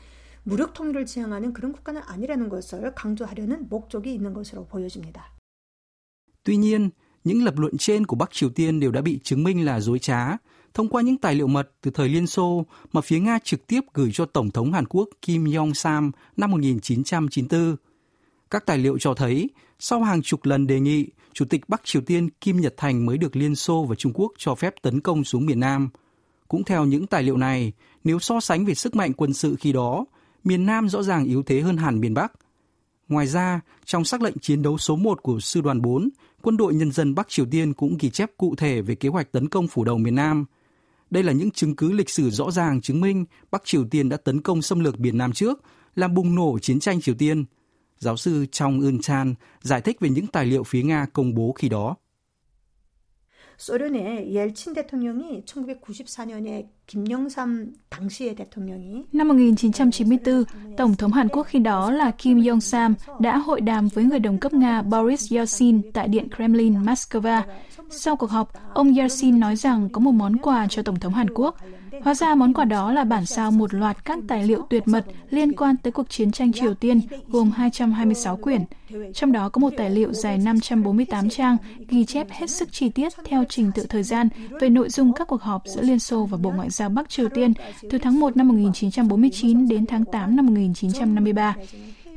무력 0.45 0.75
통일을 0.75 1.07
지향하는 1.07 1.53
그런 1.53 1.73
국가는 1.73 2.01
아니라는 2.07 2.49
것을 2.49 2.95
강조하려는 2.95 3.69
목적이 3.69 4.15
있는 4.15 4.33
것으로 4.33 4.67
보여집니다. 4.67 5.35
Tuy 6.45 6.57
nhiên, 6.57 6.91
những 7.25 7.45
lập 7.45 7.59
luận 7.59 7.79
trên 7.79 8.07
của 8.07 8.17
Bắc 8.17 8.33
Triều 8.33 8.51
Tiên 8.51 8.81
đều 8.81 8.91
đã 8.91 9.01
bị 9.01 9.19
chứng 9.23 9.45
minh 9.45 9.65
là 9.65 9.81
dối 9.81 9.99
trá 9.99 10.37
thông 10.75 10.89
qua 10.89 11.03
những 11.03 11.17
tài 11.17 11.35
liệu 11.35 11.47
mật 11.47 11.71
từ 11.81 11.91
thời 11.91 12.09
Liên 12.09 12.27
Xô 12.27 12.67
mà 12.93 13.01
phía 13.01 13.21
Nga 13.21 13.39
trực 13.45 13.67
tiếp 13.67 13.81
gửi 13.95 14.11
cho 14.13 14.25
Tổng 14.25 14.51
thống 14.51 14.73
Hàn 14.73 14.87
Quốc 14.87 15.09
Kim 15.23 15.45
Jong-sam 15.45 16.11
năm 16.37 16.51
1994. 16.51 17.77
các 18.54 18.66
tài 18.66 18.78
liệu 18.78 18.98
cho 19.00 19.14
thấy, 19.14 19.50
sau 19.80 20.04
hàng 20.04 20.22
chục 20.22 20.46
lần 20.46 20.68
đề 20.68 20.80
nghị, 20.80 21.08
Chủ 21.34 21.46
tịch 21.46 21.62
Bắc 21.68 21.82
Triều 21.84 22.02
Tiên 22.02 22.30
Kim 22.42 22.62
Nhật 22.62 22.74
Thành 22.78 23.06
mới 23.06 23.18
được 23.18 23.36
Liên 23.36 23.56
Xô 23.56 23.86
và 23.90 23.96
Trung 23.96 24.12
Quốc 24.16 24.32
cho 24.38 24.56
phép 24.56 24.74
tấn 24.82 25.02
công 25.02 25.24
xuống 25.24 25.46
miền 25.46 25.60
Nam. 25.60 25.90
Cũng 26.48 26.64
theo 26.64 26.86
những 26.86 27.08
tài 27.08 27.24
liệu 27.24 27.38
này, 27.38 27.72
nếu 28.04 28.20
so 28.20 28.40
sánh 28.40 28.66
về 28.66 28.74
sức 28.74 28.96
mạnh 28.96 29.14
quân 29.14 29.34
sự 29.34 29.56
khi 29.60 29.72
đó, 29.72 30.06
miền 30.44 30.66
Nam 30.66 30.90
rõ 30.90 31.04
ràng 31.04 31.26
yếu 31.26 31.44
thế 31.44 31.62
hơn 31.62 31.78
hẳn 31.78 32.00
miền 32.00 32.14
Bắc. 32.14 32.34
Ngoài 33.08 33.28
ra, 33.28 33.62
trong 33.86 34.06
sắc 34.06 34.22
lệnh 34.22 34.38
chiến 34.40 34.62
đấu 34.62 34.78
số 34.78 34.96
1 34.96 35.24
của 35.24 35.40
Sư 35.40 35.62
đoàn 35.62 35.82
4, 35.82 36.10
quân 36.42 36.58
đội 36.58 36.74
nhân 36.74 36.92
dân 36.92 37.16
Bắc 37.16 37.30
Triều 37.30 37.46
Tiên 37.52 37.74
cũng 37.74 37.98
ghi 38.00 38.10
chép 38.10 38.30
cụ 38.38 38.56
thể 38.56 38.82
về 38.82 38.96
kế 38.96 39.10
hoạch 39.10 39.32
tấn 39.32 39.50
công 39.50 39.68
phủ 39.68 39.84
đầu 39.84 39.98
miền 39.98 40.16
Nam. 40.16 40.46
Đây 41.10 41.24
là 41.24 41.34
những 41.34 41.52
chứng 41.52 41.76
cứ 41.76 41.92
lịch 41.92 42.10
sử 42.10 42.30
rõ 42.30 42.52
ràng 42.52 42.82
chứng 42.82 43.02
minh 43.02 43.26
Bắc 43.52 43.62
Triều 43.66 43.86
Tiên 43.92 44.10
đã 44.10 44.18
tấn 44.18 44.42
công 44.42 44.62
xâm 44.62 44.80
lược 44.80 45.00
miền 45.00 45.18
Nam 45.18 45.34
trước, 45.34 45.62
làm 45.96 46.14
bùng 46.14 46.36
nổ 46.36 46.60
chiến 46.60 46.80
tranh 46.80 47.02
Triều 47.02 47.16
Tiên– 47.16 47.46
Giáo 48.03 48.17
sư 48.17 48.47
Trong 48.53 48.81
Eun 48.81 49.01
Chan 49.01 49.35
giải 49.61 49.81
thích 49.81 50.01
về 50.01 50.09
những 50.09 50.27
tài 50.27 50.47
liệu 50.47 50.65
phía 50.65 50.83
Nga 50.83 51.07
công 51.13 51.35
bố 51.35 51.53
khi 51.53 51.69
đó. 51.69 51.97
소련의 53.59 54.33
옐친 54.33 54.73
대통령이 54.73 55.43
1994년에 55.45 56.69
김영삼 56.87 57.75
당시의 57.91 58.37
대통령이 58.37 59.07
Năm 59.13 59.29
1994, 59.29 60.45
Tổng 60.77 60.97
thống 60.97 61.13
Hàn 61.13 61.29
Quốc 61.29 61.47
khi 61.47 61.59
đó 61.59 61.91
là 61.91 62.11
Kim 62.11 62.39
Jong-sam 62.39 62.95
đã 63.21 63.39
hội 63.39 63.61
đàm 63.61 63.89
với 63.89 64.05
người 64.05 64.19
đồng 64.19 64.39
cấp 64.39 64.53
Nga 64.53 64.83
Boris 64.83 65.33
Yeltsin 65.33 65.93
tại 65.93 66.09
Điện 66.09 66.29
Kremlin, 66.37 66.83
Moscow. 66.83 67.43
Sau 67.91 68.17
cuộc 68.17 68.31
họp, 68.31 68.53
ông 68.75 68.95
Yeltsin 68.95 69.41
nói 69.41 69.57
rằng 69.57 69.89
có 69.89 70.01
một 70.01 70.13
món 70.13 70.37
quà 70.37 70.67
cho 70.71 70.83
Tổng 70.83 71.01
thống 71.01 71.15
Hàn 71.15 71.31
Quốc. 71.35 71.57
Hóa 72.02 72.14
ra 72.14 72.36
món 72.36 72.54
quà 72.54 72.66
đó 72.66 72.92
là 72.92 73.04
bản 73.04 73.26
sao 73.26 73.52
một 73.52 73.74
loạt 73.74 74.06
các 74.06 74.20
tài 74.28 74.44
liệu 74.44 74.68
tuyệt 74.70 74.88
mật 74.88 75.06
liên 75.30 75.54
quan 75.54 75.78
tới 75.78 75.92
cuộc 75.92 76.10
chiến 76.10 76.32
tranh 76.32 76.54
Triều 76.54 76.74
Tiên 76.74 77.02
gồm 77.28 77.52
226 77.52 78.38
quyển. 78.38 78.62
Trong 79.14 79.32
đó 79.32 79.50
có 79.50 79.60
một 79.60 79.70
tài 79.78 79.90
liệu 79.90 80.14
dài 80.14 80.38
548 80.38 81.30
trang 81.30 81.58
ghi 81.88 82.06
chép 82.06 82.28
hết 82.32 82.50
sức 82.50 82.72
chi 82.72 82.90
tiết 82.90 83.14
theo 83.26 83.44
trình 83.50 83.72
tự 83.76 83.86
thời 83.90 84.04
gian 84.04 84.30
về 84.62 84.70
nội 84.70 84.90
dung 84.90 85.14
các 85.14 85.28
cuộc 85.28 85.42
họp 85.42 85.62
giữa 85.66 85.82
Liên 85.82 86.00
Xô 86.00 86.26
và 86.26 86.38
Bộ 86.38 86.52
Ngoại 86.52 86.70
giao 86.70 86.90
Bắc 86.90 87.10
Triều 87.10 87.30
Tiên 87.30 87.54
từ 87.90 87.98
tháng 87.98 88.20
1 88.20 88.38
năm 88.38 88.48
1949 88.48 89.68
đến 89.68 89.86
tháng 89.86 90.06
8 90.06 90.36
năm 90.36 90.46
1953. 90.46 91.56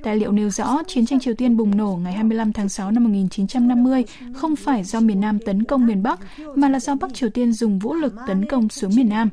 Tài 0.03 0.17
liệu 0.17 0.33
nêu 0.33 0.51
rõ 0.51 0.83
chiến 0.87 1.07
tranh 1.07 1.21
Triều 1.21 1.35
Tiên 1.35 1.57
bùng 1.57 1.77
nổ 1.77 1.99
ngày 2.03 2.13
25 2.13 2.53
tháng 2.53 2.69
6 2.69 2.91
năm 2.91 3.05
1950 3.05 4.05
không 4.35 4.57
phải 4.57 4.85
do 4.85 5.01
miền 5.01 5.21
Nam 5.21 5.39
tấn 5.47 5.65
công 5.65 5.87
miền 5.87 6.03
Bắc, 6.03 6.21
mà 6.55 6.69
là 6.69 6.81
do 6.81 6.95
Bắc 6.95 7.15
Triều 7.15 7.31
Tiên 7.31 7.53
dùng 7.53 7.79
vũ 7.79 7.95
lực 7.95 8.15
tấn 8.27 8.45
công 8.45 8.69
xuống 8.69 8.97
miền 8.97 9.09
Nam. 9.09 9.31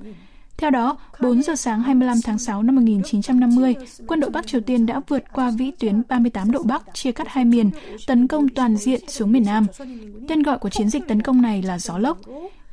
Theo 0.57 0.69
đó, 0.69 0.97
4 1.21 1.41
giờ 1.41 1.55
sáng 1.55 1.81
25 1.81 2.17
tháng 2.23 2.37
6 2.37 2.63
năm 2.63 2.75
1950, 2.75 3.75
quân 4.07 4.19
đội 4.19 4.29
Bắc 4.29 4.47
Triều 4.47 4.61
Tiên 4.61 4.85
đã 4.85 5.01
vượt 5.07 5.23
qua 5.33 5.51
vĩ 5.51 5.71
tuyến 5.79 6.01
38 6.09 6.51
độ 6.51 6.63
Bắc, 6.63 6.83
chia 6.93 7.11
cắt 7.11 7.27
hai 7.29 7.45
miền, 7.45 7.71
tấn 8.07 8.27
công 8.27 8.49
toàn 8.49 8.77
diện 8.77 9.01
xuống 9.07 9.31
miền 9.31 9.45
Nam. 9.45 9.65
Tên 10.27 10.43
gọi 10.43 10.57
của 10.57 10.69
chiến 10.69 10.89
dịch 10.89 11.07
tấn 11.07 11.21
công 11.21 11.41
này 11.41 11.61
là 11.61 11.79
Gió 11.79 11.97
Lốc. 11.97 12.17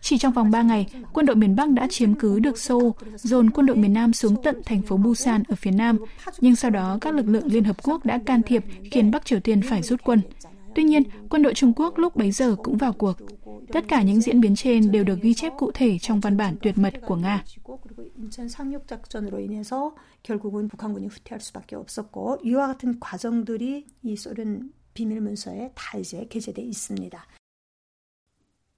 Chỉ 0.02 0.18
trong 0.18 0.32
vòng 0.32 0.50
3 0.50 0.62
ngày, 0.62 0.86
quân 1.12 1.26
đội 1.26 1.36
miền 1.36 1.56
Bắc 1.56 1.70
đã 1.70 1.86
chiếm 1.90 2.14
cứ 2.14 2.38
được 2.38 2.58
Seoul, 2.58 2.90
dồn 3.16 3.50
quân 3.50 3.66
đội 3.66 3.76
miền 3.76 3.92
Nam 3.92 4.12
xuống 4.12 4.42
tận 4.42 4.62
thành 4.64 4.82
phố 4.82 4.96
Busan 4.96 5.42
ở 5.48 5.54
phía 5.56 5.70
Nam. 5.70 5.96
Nhưng 6.40 6.56
sau 6.56 6.70
đó, 6.70 6.98
các 7.00 7.14
lực 7.14 7.28
lượng 7.28 7.46
Liên 7.46 7.64
Hợp 7.64 7.76
Quốc 7.82 8.06
đã 8.06 8.18
can 8.26 8.42
thiệp 8.42 8.64
khiến 8.90 9.10
Bắc 9.10 9.24
Triều 9.24 9.40
Tiên 9.40 9.62
phải 9.62 9.82
rút 9.82 10.00
quân. 10.04 10.20
Tuy 10.74 10.82
nhiên, 10.82 11.02
quân 11.28 11.42
đội 11.42 11.54
Trung 11.54 11.72
Quốc 11.76 11.98
lúc 11.98 12.16
bấy 12.16 12.30
giờ 12.30 12.56
cũng 12.62 12.76
vào 12.76 12.92
cuộc. 12.92 13.16
Tất 13.72 13.84
cả 13.88 14.02
những 14.02 14.20
diễn 14.20 14.40
biến 14.40 14.56
trên 14.56 14.92
đều 14.92 15.04
được 15.04 15.18
ghi 15.22 15.34
chép 15.34 15.52
cụ 15.58 15.70
thể 15.74 15.98
trong 15.98 16.20
văn 16.20 16.36
bản 16.36 16.56
tuyệt 16.62 16.78
mật 16.78 16.94
của 17.06 17.16
Nga. 17.16 17.44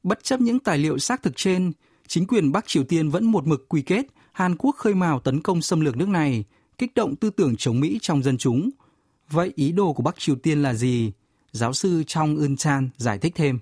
Bất 0.02 0.24
chấp 0.24 0.40
những 0.40 0.58
tài 0.58 0.78
liệu 0.78 0.98
xác 0.98 1.22
thực 1.22 1.32
trên, 1.36 1.72
chính 2.06 2.26
quyền 2.26 2.52
Bắc 2.52 2.64
Triều 2.66 2.84
Tiên 2.84 3.10
vẫn 3.10 3.24
một 3.24 3.46
mực 3.46 3.68
quy 3.68 3.82
kết 3.82 4.06
Hàn 4.32 4.56
Quốc 4.56 4.76
khơi 4.76 4.94
mào 4.94 5.20
tấn 5.20 5.42
công 5.42 5.62
xâm 5.62 5.80
lược 5.80 5.96
nước 5.96 6.08
này, 6.08 6.44
kích 6.78 6.94
động 6.94 7.16
tư 7.16 7.30
tưởng 7.30 7.56
chống 7.56 7.80
Mỹ 7.80 7.98
trong 8.02 8.22
dân 8.22 8.38
chúng. 8.38 8.70
Vậy 9.30 9.52
ý 9.56 9.72
đồ 9.72 9.92
của 9.92 10.02
Bắc 10.02 10.18
Triều 10.18 10.36
Tiên 10.36 10.62
là 10.62 10.74
gì? 10.74 11.12
Giáo 11.52 11.72
sư 11.72 12.02
Trong 12.06 12.38
Eun 12.38 12.56
Chan 12.56 12.88
giải 12.96 13.18
thích 13.18 13.32
thêm. 13.36 13.58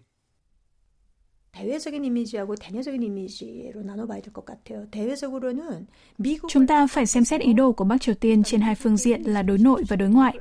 Chúng 6.48 6.66
ta 6.66 6.86
phải 6.86 7.06
xem 7.06 7.24
xét 7.24 7.40
ý 7.40 7.52
đồ 7.52 7.72
của 7.72 7.84
Bắc 7.84 8.00
Triều 8.00 8.14
Tiên 8.14 8.42
trên 8.42 8.60
hai 8.60 8.74
phương 8.74 8.96
diện 8.96 9.22
là 9.22 9.42
đối 9.42 9.58
nội 9.58 9.82
và 9.88 9.96
đối 9.96 10.08
ngoại. 10.08 10.38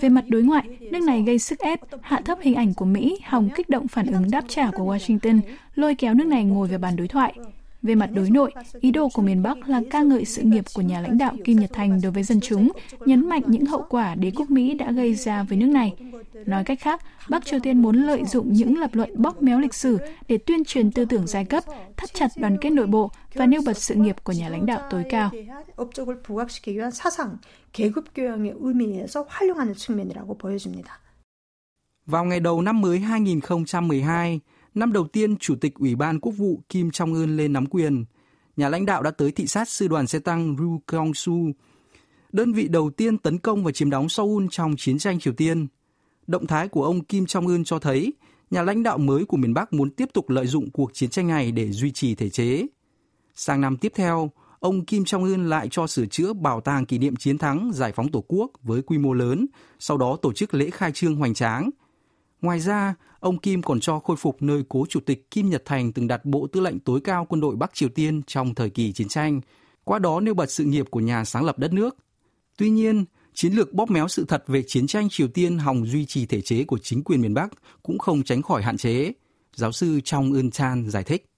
Về 0.00 0.08
mặt 0.08 0.24
đối 0.28 0.42
ngoại, 0.42 0.64
nước 0.80 1.02
này 1.02 1.22
gây 1.22 1.38
sức 1.38 1.58
ép, 1.58 1.80
hạ 2.00 2.20
thấp 2.24 2.38
hình 2.42 2.54
ảnh 2.54 2.74
của 2.74 2.84
Mỹ, 2.84 3.18
hòng 3.24 3.48
kích 3.56 3.68
động 3.68 3.88
phản 3.88 4.06
ứng 4.06 4.30
đáp 4.30 4.44
trả 4.48 4.70
của 4.70 4.94
Washington, 4.94 5.40
lôi 5.74 5.94
kéo 5.94 6.14
nước 6.14 6.26
này 6.26 6.44
ngồi 6.44 6.68
về 6.68 6.78
bàn 6.78 6.96
đối 6.96 7.08
thoại. 7.08 7.34
Về 7.82 7.94
mặt 7.94 8.10
đối 8.14 8.30
nội, 8.30 8.52
ý 8.80 8.90
đồ 8.90 9.08
của 9.14 9.22
miền 9.22 9.42
Bắc 9.42 9.68
là 9.68 9.82
ca 9.90 10.02
ngợi 10.02 10.24
sự 10.24 10.42
nghiệp 10.42 10.64
của 10.74 10.82
nhà 10.82 11.00
lãnh 11.00 11.18
đạo 11.18 11.36
Kim 11.44 11.58
Nhật 11.58 11.70
Thành 11.72 12.00
đối 12.02 12.12
với 12.12 12.22
dân 12.22 12.40
chúng, 12.40 12.72
nhấn 13.06 13.28
mạnh 13.28 13.42
những 13.46 13.66
hậu 13.66 13.84
quả 13.88 14.14
đế 14.14 14.30
quốc 14.36 14.50
Mỹ 14.50 14.74
đã 14.74 14.92
gây 14.92 15.14
ra 15.14 15.42
với 15.42 15.58
nước 15.58 15.66
này. 15.66 15.92
Nói 16.46 16.64
cách 16.64 16.80
khác, 16.80 17.00
Bắc 17.28 17.44
Triều 17.44 17.60
Tiên 17.60 17.82
muốn 17.82 17.96
lợi 17.96 18.24
dụng 18.24 18.52
những 18.52 18.78
lập 18.78 18.90
luận 18.92 19.22
bóp 19.22 19.42
méo 19.42 19.60
lịch 19.60 19.74
sử 19.74 19.98
để 20.28 20.38
tuyên 20.38 20.64
truyền 20.64 20.92
tư 20.92 21.04
tưởng 21.04 21.26
giai 21.26 21.44
cấp, 21.44 21.64
thắt 21.96 22.14
chặt 22.14 22.28
đoàn 22.36 22.56
kết 22.60 22.70
nội 22.70 22.86
bộ 22.86 23.10
và 23.34 23.46
nêu 23.46 23.60
bật 23.66 23.78
sự 23.78 23.94
nghiệp 23.94 24.16
của 24.24 24.32
nhà 24.32 24.48
lãnh 24.48 24.66
đạo 24.66 24.88
tối 24.90 25.04
cao. 25.10 25.30
Vào 32.06 32.24
ngày 32.24 32.40
đầu 32.40 32.62
năm 32.62 32.80
mới 32.80 32.98
2012, 32.98 34.40
năm 34.74 34.92
đầu 34.92 35.06
tiên 35.08 35.36
Chủ 35.36 35.54
tịch 35.60 35.74
Ủy 35.74 35.94
ban 35.94 36.20
Quốc 36.20 36.32
vụ 36.32 36.60
Kim 36.68 36.88
Jong-un 36.88 37.36
lên 37.36 37.52
nắm 37.52 37.66
quyền, 37.66 38.04
nhà 38.56 38.68
lãnh 38.68 38.86
đạo 38.86 39.02
đã 39.02 39.10
tới 39.10 39.32
thị 39.32 39.46
sát 39.46 39.68
sư 39.68 39.88
đoàn 39.88 40.06
xe 40.06 40.18
tăng 40.18 40.56
Ru 40.58 40.80
Kyong-su, 40.86 41.52
đơn 42.32 42.52
vị 42.52 42.68
đầu 42.68 42.90
tiên 42.90 43.18
tấn 43.18 43.38
công 43.38 43.64
và 43.64 43.72
chiếm 43.72 43.90
đóng 43.90 44.08
Seoul 44.08 44.46
trong 44.50 44.74
chiến 44.76 44.98
tranh 44.98 45.18
Triều 45.18 45.32
Tiên. 45.32 45.66
Động 46.32 46.46
thái 46.46 46.68
của 46.68 46.84
ông 46.84 47.04
Kim 47.04 47.24
Jong-un 47.24 47.64
cho 47.64 47.78
thấy 47.78 48.12
nhà 48.50 48.62
lãnh 48.62 48.82
đạo 48.82 48.98
mới 48.98 49.24
của 49.24 49.36
miền 49.36 49.54
Bắc 49.54 49.72
muốn 49.72 49.90
tiếp 49.90 50.08
tục 50.12 50.30
lợi 50.30 50.46
dụng 50.46 50.70
cuộc 50.70 50.94
chiến 50.94 51.10
tranh 51.10 51.28
này 51.28 51.52
để 51.52 51.72
duy 51.72 51.90
trì 51.90 52.14
thể 52.14 52.30
chế. 52.30 52.66
Sang 53.34 53.60
năm 53.60 53.76
tiếp 53.76 53.92
theo, 53.94 54.30
ông 54.60 54.84
Kim 54.84 55.02
Jong-un 55.02 55.48
lại 55.48 55.68
cho 55.70 55.86
sửa 55.86 56.06
chữa 56.06 56.32
bảo 56.32 56.60
tàng 56.60 56.86
kỷ 56.86 56.98
niệm 56.98 57.16
chiến 57.16 57.38
thắng 57.38 57.70
giải 57.74 57.92
phóng 57.92 58.10
Tổ 58.10 58.24
quốc 58.28 58.50
với 58.62 58.82
quy 58.82 58.98
mô 58.98 59.12
lớn, 59.12 59.46
sau 59.78 59.96
đó 59.96 60.16
tổ 60.22 60.32
chức 60.32 60.54
lễ 60.54 60.70
khai 60.70 60.92
trương 60.92 61.16
hoành 61.16 61.34
tráng. 61.34 61.70
Ngoài 62.42 62.60
ra, 62.60 62.94
ông 63.20 63.38
Kim 63.38 63.62
còn 63.62 63.80
cho 63.80 63.98
khôi 63.98 64.16
phục 64.16 64.42
nơi 64.42 64.62
cố 64.68 64.86
chủ 64.88 65.00
tịch 65.00 65.30
Kim 65.30 65.50
Nhật 65.50 65.62
Thành 65.64 65.92
từng 65.92 66.06
đặt 66.06 66.24
bộ 66.24 66.46
tư 66.46 66.60
lệnh 66.60 66.78
tối 66.78 67.00
cao 67.04 67.26
quân 67.28 67.40
đội 67.40 67.56
Bắc 67.56 67.74
Triều 67.74 67.88
Tiên 67.88 68.22
trong 68.26 68.54
thời 68.54 68.70
kỳ 68.70 68.92
chiến 68.92 69.08
tranh, 69.08 69.40
qua 69.84 69.98
đó 69.98 70.20
nêu 70.20 70.34
bật 70.34 70.50
sự 70.50 70.64
nghiệp 70.64 70.86
của 70.90 71.00
nhà 71.00 71.24
sáng 71.24 71.44
lập 71.44 71.58
đất 71.58 71.72
nước. 71.72 71.96
Tuy 72.56 72.70
nhiên, 72.70 73.04
chiến 73.34 73.52
lược 73.52 73.72
bóp 73.72 73.90
méo 73.90 74.08
sự 74.08 74.24
thật 74.28 74.44
về 74.46 74.62
chiến 74.62 74.86
tranh 74.86 75.08
Triều 75.10 75.28
Tiên 75.28 75.58
hòng 75.58 75.86
duy 75.86 76.06
trì 76.06 76.26
thể 76.26 76.40
chế 76.40 76.64
của 76.64 76.78
chính 76.78 77.04
quyền 77.04 77.20
miền 77.20 77.34
Bắc 77.34 77.50
cũng 77.82 77.98
không 77.98 78.22
tránh 78.22 78.42
khỏi 78.42 78.62
hạn 78.62 78.76
chế. 78.76 79.12
Giáo 79.54 79.72
sư 79.72 80.00
Trong 80.04 80.32
Eun 80.34 80.50
Chan 80.50 80.90
giải 80.90 81.04
thích. 81.04 81.28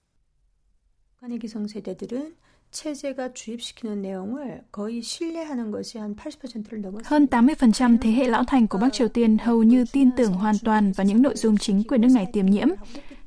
Hơn 7.03 7.27
80% 7.31 7.97
thế 8.01 8.11
hệ 8.11 8.27
lão 8.27 8.43
thành 8.43 8.67
của 8.67 8.77
Bắc 8.77 8.93
Triều 8.93 9.07
Tiên 9.07 9.37
hầu 9.37 9.63
như 9.63 9.85
tin 9.91 10.11
tưởng 10.11 10.33
hoàn 10.33 10.55
toàn 10.63 10.91
vào 10.91 11.05
những 11.05 11.21
nội 11.21 11.35
dung 11.35 11.57
chính 11.57 11.83
quyền 11.83 12.01
nước 12.01 12.11
này 12.13 12.27
tiềm 12.33 12.45
nhiễm. 12.45 12.67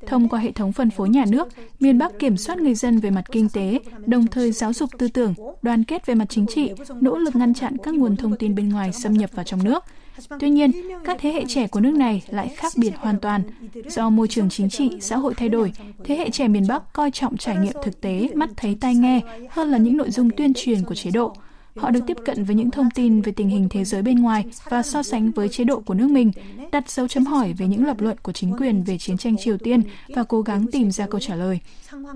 Thông 0.07 0.29
qua 0.29 0.39
hệ 0.39 0.51
thống 0.51 0.71
phân 0.71 0.89
phối 0.89 1.09
nhà 1.09 1.25
nước, 1.27 1.47
miền 1.79 1.97
Bắc 1.97 2.19
kiểm 2.19 2.37
soát 2.37 2.57
người 2.57 2.75
dân 2.75 2.99
về 2.99 3.09
mặt 3.09 3.23
kinh 3.31 3.49
tế, 3.49 3.79
đồng 4.05 4.27
thời 4.27 4.51
giáo 4.51 4.73
dục 4.73 4.89
tư 4.97 5.07
tưởng, 5.07 5.33
đoàn 5.61 5.83
kết 5.83 6.05
về 6.05 6.15
mặt 6.15 6.25
chính 6.29 6.45
trị, 6.47 6.71
nỗ 7.01 7.17
lực 7.17 7.35
ngăn 7.35 7.53
chặn 7.53 7.77
các 7.83 7.93
nguồn 7.93 8.15
thông 8.15 8.35
tin 8.35 8.55
bên 8.55 8.69
ngoài 8.69 8.93
xâm 8.93 9.13
nhập 9.13 9.29
vào 9.33 9.45
trong 9.45 9.63
nước– 9.63 9.83
Tuy 10.39 10.49
nhiên, 10.49 10.71
các 11.03 11.17
thế 11.19 11.31
hệ 11.31 11.45
trẻ 11.47 11.67
của 11.67 11.79
nước 11.79 11.93
này 11.93 12.23
lại 12.29 12.47
khác 12.55 12.71
biệt 12.77 12.91
hoàn 12.97 13.19
toàn. 13.19 13.43
Do 13.87 14.09
môi 14.09 14.27
trường 14.27 14.49
chính 14.49 14.69
trị, 14.69 14.89
xã 15.01 15.17
hội 15.17 15.33
thay 15.33 15.49
đổi, 15.49 15.71
thế 16.03 16.15
hệ 16.15 16.29
trẻ 16.29 16.47
miền 16.47 16.67
Bắc 16.67 16.93
coi 16.93 17.11
trọng 17.11 17.37
trải 17.37 17.57
nghiệm 17.57 17.73
thực 17.83 18.01
tế, 18.01 18.29
mắt 18.35 18.49
thấy 18.57 18.77
tai 18.81 18.95
nghe 18.95 19.21
hơn 19.49 19.71
là 19.71 19.77
những 19.77 19.97
nội 19.97 20.11
dung 20.11 20.29
tuyên 20.29 20.53
truyền 20.55 20.83
của 20.83 20.95
chế 20.95 21.11
độ. 21.11 21.33
Họ 21.78 21.90
được 21.90 22.00
tiếp 22.06 22.16
cận 22.24 22.44
với 22.44 22.56
những 22.56 22.70
thông 22.70 22.88
tin 22.94 23.20
về 23.20 23.32
tình 23.32 23.48
hình 23.48 23.68
thế 23.70 23.84
giới 23.84 24.02
bên 24.02 24.22
ngoài 24.22 24.44
và 24.64 24.82
so 24.82 25.02
sánh 25.02 25.30
với 25.30 25.48
chế 25.48 25.64
độ 25.64 25.80
của 25.80 25.94
nước 25.94 26.10
mình, 26.10 26.32
đặt 26.72 26.90
dấu 26.90 27.08
chấm 27.08 27.26
hỏi 27.26 27.52
về 27.52 27.66
những 27.66 27.86
lập 27.86 28.00
luận 28.00 28.16
của 28.22 28.32
chính 28.32 28.52
quyền 28.58 28.82
về 28.82 28.98
chiến 28.98 29.16
tranh 29.16 29.36
Triều 29.36 29.58
Tiên 29.58 29.82
và 30.08 30.24
cố 30.24 30.42
gắng 30.42 30.66
tìm 30.72 30.90
ra 30.90 31.06
câu 31.06 31.20
trả 31.20 31.34
lời. 31.34 31.60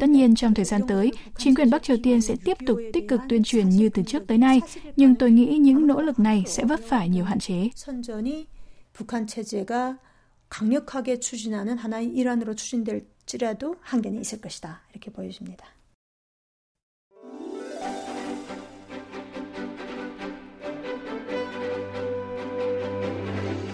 Tất 0.01 0.09
nhiên, 0.09 0.35
trong 0.35 0.55
thời 0.55 0.65
gian 0.65 0.81
tới, 0.89 1.13
chính 1.39 1.55
quyền 1.55 1.71
Bắc 1.71 1.83
Triều 1.83 1.97
Tiên 2.03 2.21
sẽ 2.21 2.37
tiếp 2.45 2.57
tục 2.67 2.79
tích 2.93 3.09
cực 3.09 3.21
tuyên 3.29 3.43
truyền 3.43 3.69
như 3.69 3.89
từ 3.89 4.03
trước 4.03 4.27
tới 4.27 4.39
nay, 4.39 4.61
nhưng 4.97 5.15
tôi 5.15 5.31
nghĩ 5.31 5.59
những 5.59 5.87
nỗ 5.87 6.01
lực 6.01 6.19
này 6.19 6.45
sẽ 6.47 6.65
vấp 6.65 6.81
phải 6.89 7.09
nhiều 7.09 7.25
hạn 7.25 7.39
chế. 7.39 7.71
북한 8.99 9.27
체제가 9.27 9.99
강력하게 10.49 11.21
추진하는 11.21 11.79
하나의 11.79 12.09
일환으로 12.09 12.55
추진될지라도 12.55 13.77
한계는 13.81 14.21
있을 14.21 14.41
것이다. 14.41 14.81
이렇게 14.91 15.13
보여집니다. 15.13 15.72